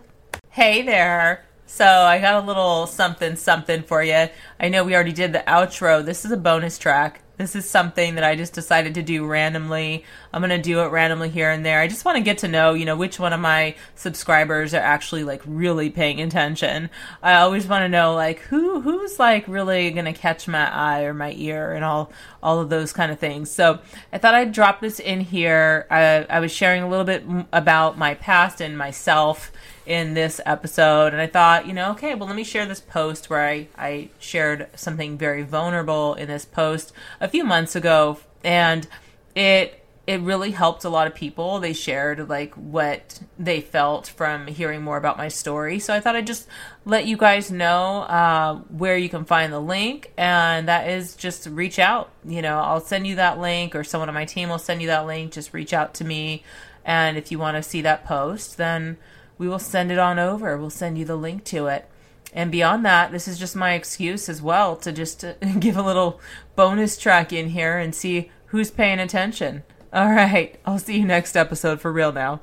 Hey 0.50 0.82
there. 0.82 1.46
So 1.68 1.86
I 1.86 2.20
got 2.20 2.44
a 2.44 2.48
little 2.48 2.88
something 2.88 3.36
something 3.36 3.84
for 3.84 4.02
you. 4.02 4.28
I 4.60 4.70
know 4.70 4.84
we 4.84 4.96
already 4.96 5.12
did 5.12 5.34
the 5.34 5.44
outro. 5.48 6.04
This 6.04 6.24
is 6.24 6.32
a 6.32 6.38
bonus 6.38 6.78
track. 6.78 7.22
This 7.38 7.56
is 7.56 7.70
something 7.70 8.16
that 8.16 8.24
I 8.24 8.36
just 8.36 8.54
decided 8.54 8.94
to 8.94 9.04
do 9.04 9.26
randomly. 9.26 10.06
I'm 10.36 10.42
going 10.42 10.50
to 10.50 10.62
do 10.62 10.82
it 10.82 10.92
randomly 10.92 11.30
here 11.30 11.50
and 11.50 11.66
there. 11.66 11.80
I 11.80 11.88
just 11.88 12.04
want 12.04 12.18
to 12.18 12.24
get 12.24 12.40
to 12.40 12.50
know, 12.50 12.74
you 12.74 12.84
know, 12.84 12.98
which 12.98 13.22
one 13.22 13.32
of 13.32 13.40
my 13.40 13.74
subscribers 13.96 14.74
are 14.74 14.82
actually 14.82 15.24
like 15.24 15.42
really 15.46 15.90
paying 15.90 16.20
attention. 16.20 16.90
I 17.24 17.36
always 17.36 17.68
want 17.68 17.84
to 17.84 17.90
know 17.90 18.14
like 18.14 18.40
who 18.40 18.82
who's 18.82 19.18
like 19.18 19.48
really 19.48 19.92
going 19.92 20.04
to 20.04 20.14
catch 20.14 20.46
my 20.46 20.70
eye 20.70 21.04
or 21.04 21.14
my 21.14 21.32
ear 21.38 21.72
and 21.72 21.86
all 21.86 22.12
all 22.44 22.60
of 22.60 22.70
those 22.70 22.92
kind 22.92 23.14
of 23.14 23.18
things. 23.20 23.50
So, 23.50 23.80
I 24.12 24.18
thought 24.18 24.36
I'd 24.36 24.52
drop 24.52 24.82
this 24.82 25.00
in 25.00 25.22
here. 25.22 25.88
I, 25.90 26.26
I 26.30 26.42
was 26.42 26.52
sharing 26.52 26.84
a 26.84 26.90
little 26.90 27.06
bit 27.06 27.24
about 27.54 27.98
my 27.98 28.14
past 28.16 28.60
and 28.60 28.78
myself 28.78 29.54
in 29.86 30.16
this 30.16 30.42
episode 30.46 31.14
and 31.14 31.22
I 31.22 31.28
thought, 31.28 31.66
you 31.66 31.74
know, 31.74 31.92
okay, 31.92 32.14
well 32.14 32.28
let 32.28 32.36
me 32.36 32.44
share 32.44 32.66
this 32.66 32.82
post 32.82 33.30
where 33.30 33.48
I, 33.48 33.68
I 33.78 34.10
shared 34.20 34.68
something 34.76 35.18
very 35.18 35.44
vulnerable 35.44 36.16
in 36.16 36.28
this 36.28 36.44
post 36.44 36.92
a 37.22 37.30
few 37.30 37.46
months 37.46 37.74
ago 37.74 38.20
and 38.44 38.86
it 39.34 39.85
it 40.08 40.22
really 40.22 40.52
helped 40.52 40.84
a 40.84 40.90
lot 40.90 41.08
of 41.08 41.16
people. 41.16 41.60
They 41.60 41.74
shared 41.74 42.30
like 42.30 42.54
what 42.56 43.20
they 43.40 43.62
felt 43.62 44.08
from 44.08 44.48
hearing 44.48 44.84
more 44.84 44.98
about 44.98 45.18
my 45.18 45.30
story. 45.30 45.80
So 45.80 45.94
I 45.94 46.00
thought 46.00 46.16
I'd 46.16 46.28
just 46.28 46.48
let 46.86 47.08
you 47.08 47.18
guys 47.18 47.50
know 47.50 48.02
uh, 48.02 48.56
where 48.70 48.98
you 48.98 49.10
can 49.10 49.26
find 49.26 49.52
the 49.52 49.60
link, 49.60 50.12
and 50.18 50.68
that 50.68 50.90
is 50.90 51.16
just 51.16 51.48
reach 51.48 51.80
out. 51.80 52.12
You 52.24 52.42
know, 52.42 52.60
I'll 52.60 52.82
send 52.82 53.08
you 53.08 53.16
that 53.16 53.40
link, 53.40 53.76
or 53.76 53.84
someone 53.84 54.10
on 54.10 54.16
my 54.16 54.26
team 54.26 54.50
will 54.50 54.60
send 54.60 54.82
you 54.82 54.88
that 54.88 55.08
link. 55.08 55.32
Just 55.32 55.54
reach 55.54 55.74
out 55.74 55.96
to 55.96 56.04
me, 56.04 56.44
and 56.84 57.18
if 57.18 57.32
you 57.32 57.40
want 57.40 57.58
to 57.58 57.64
see 57.64 57.82
that 57.82 58.06
post, 58.06 58.58
then 58.58 58.98
we 59.38 59.48
will 59.48 59.60
send 59.60 59.92
it 59.92 60.00
on 60.00 60.20
over. 60.20 60.56
We'll 60.58 60.70
send 60.70 60.98
you 61.00 61.06
the 61.06 61.16
link 61.16 61.44
to 61.46 61.68
it. 61.68 61.90
And 62.32 62.52
beyond 62.52 62.86
that, 62.86 63.12
this 63.12 63.28
is 63.28 63.40
just 63.40 63.56
my 63.56 63.74
excuse 63.74 64.30
as 64.30 64.42
well 64.42 64.76
to 64.78 64.92
just 64.92 65.26
give 65.60 65.78
a 65.78 65.82
little 65.82 66.20
bonus 66.56 66.98
track 66.98 67.34
in 67.34 67.50
here 67.50 67.78
and 67.78 67.96
see 67.96 68.30
who's 68.48 68.70
paying 68.70 69.00
attention. 69.00 69.64
All 69.96 70.10
right. 70.10 70.60
I'll 70.66 70.78
see 70.78 71.00
you 71.00 71.06
next 71.06 71.38
episode 71.38 71.80
for 71.80 71.90
real 71.90 72.12
now. 72.12 72.42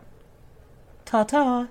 Ta 1.05 1.23
ta. 1.23 1.69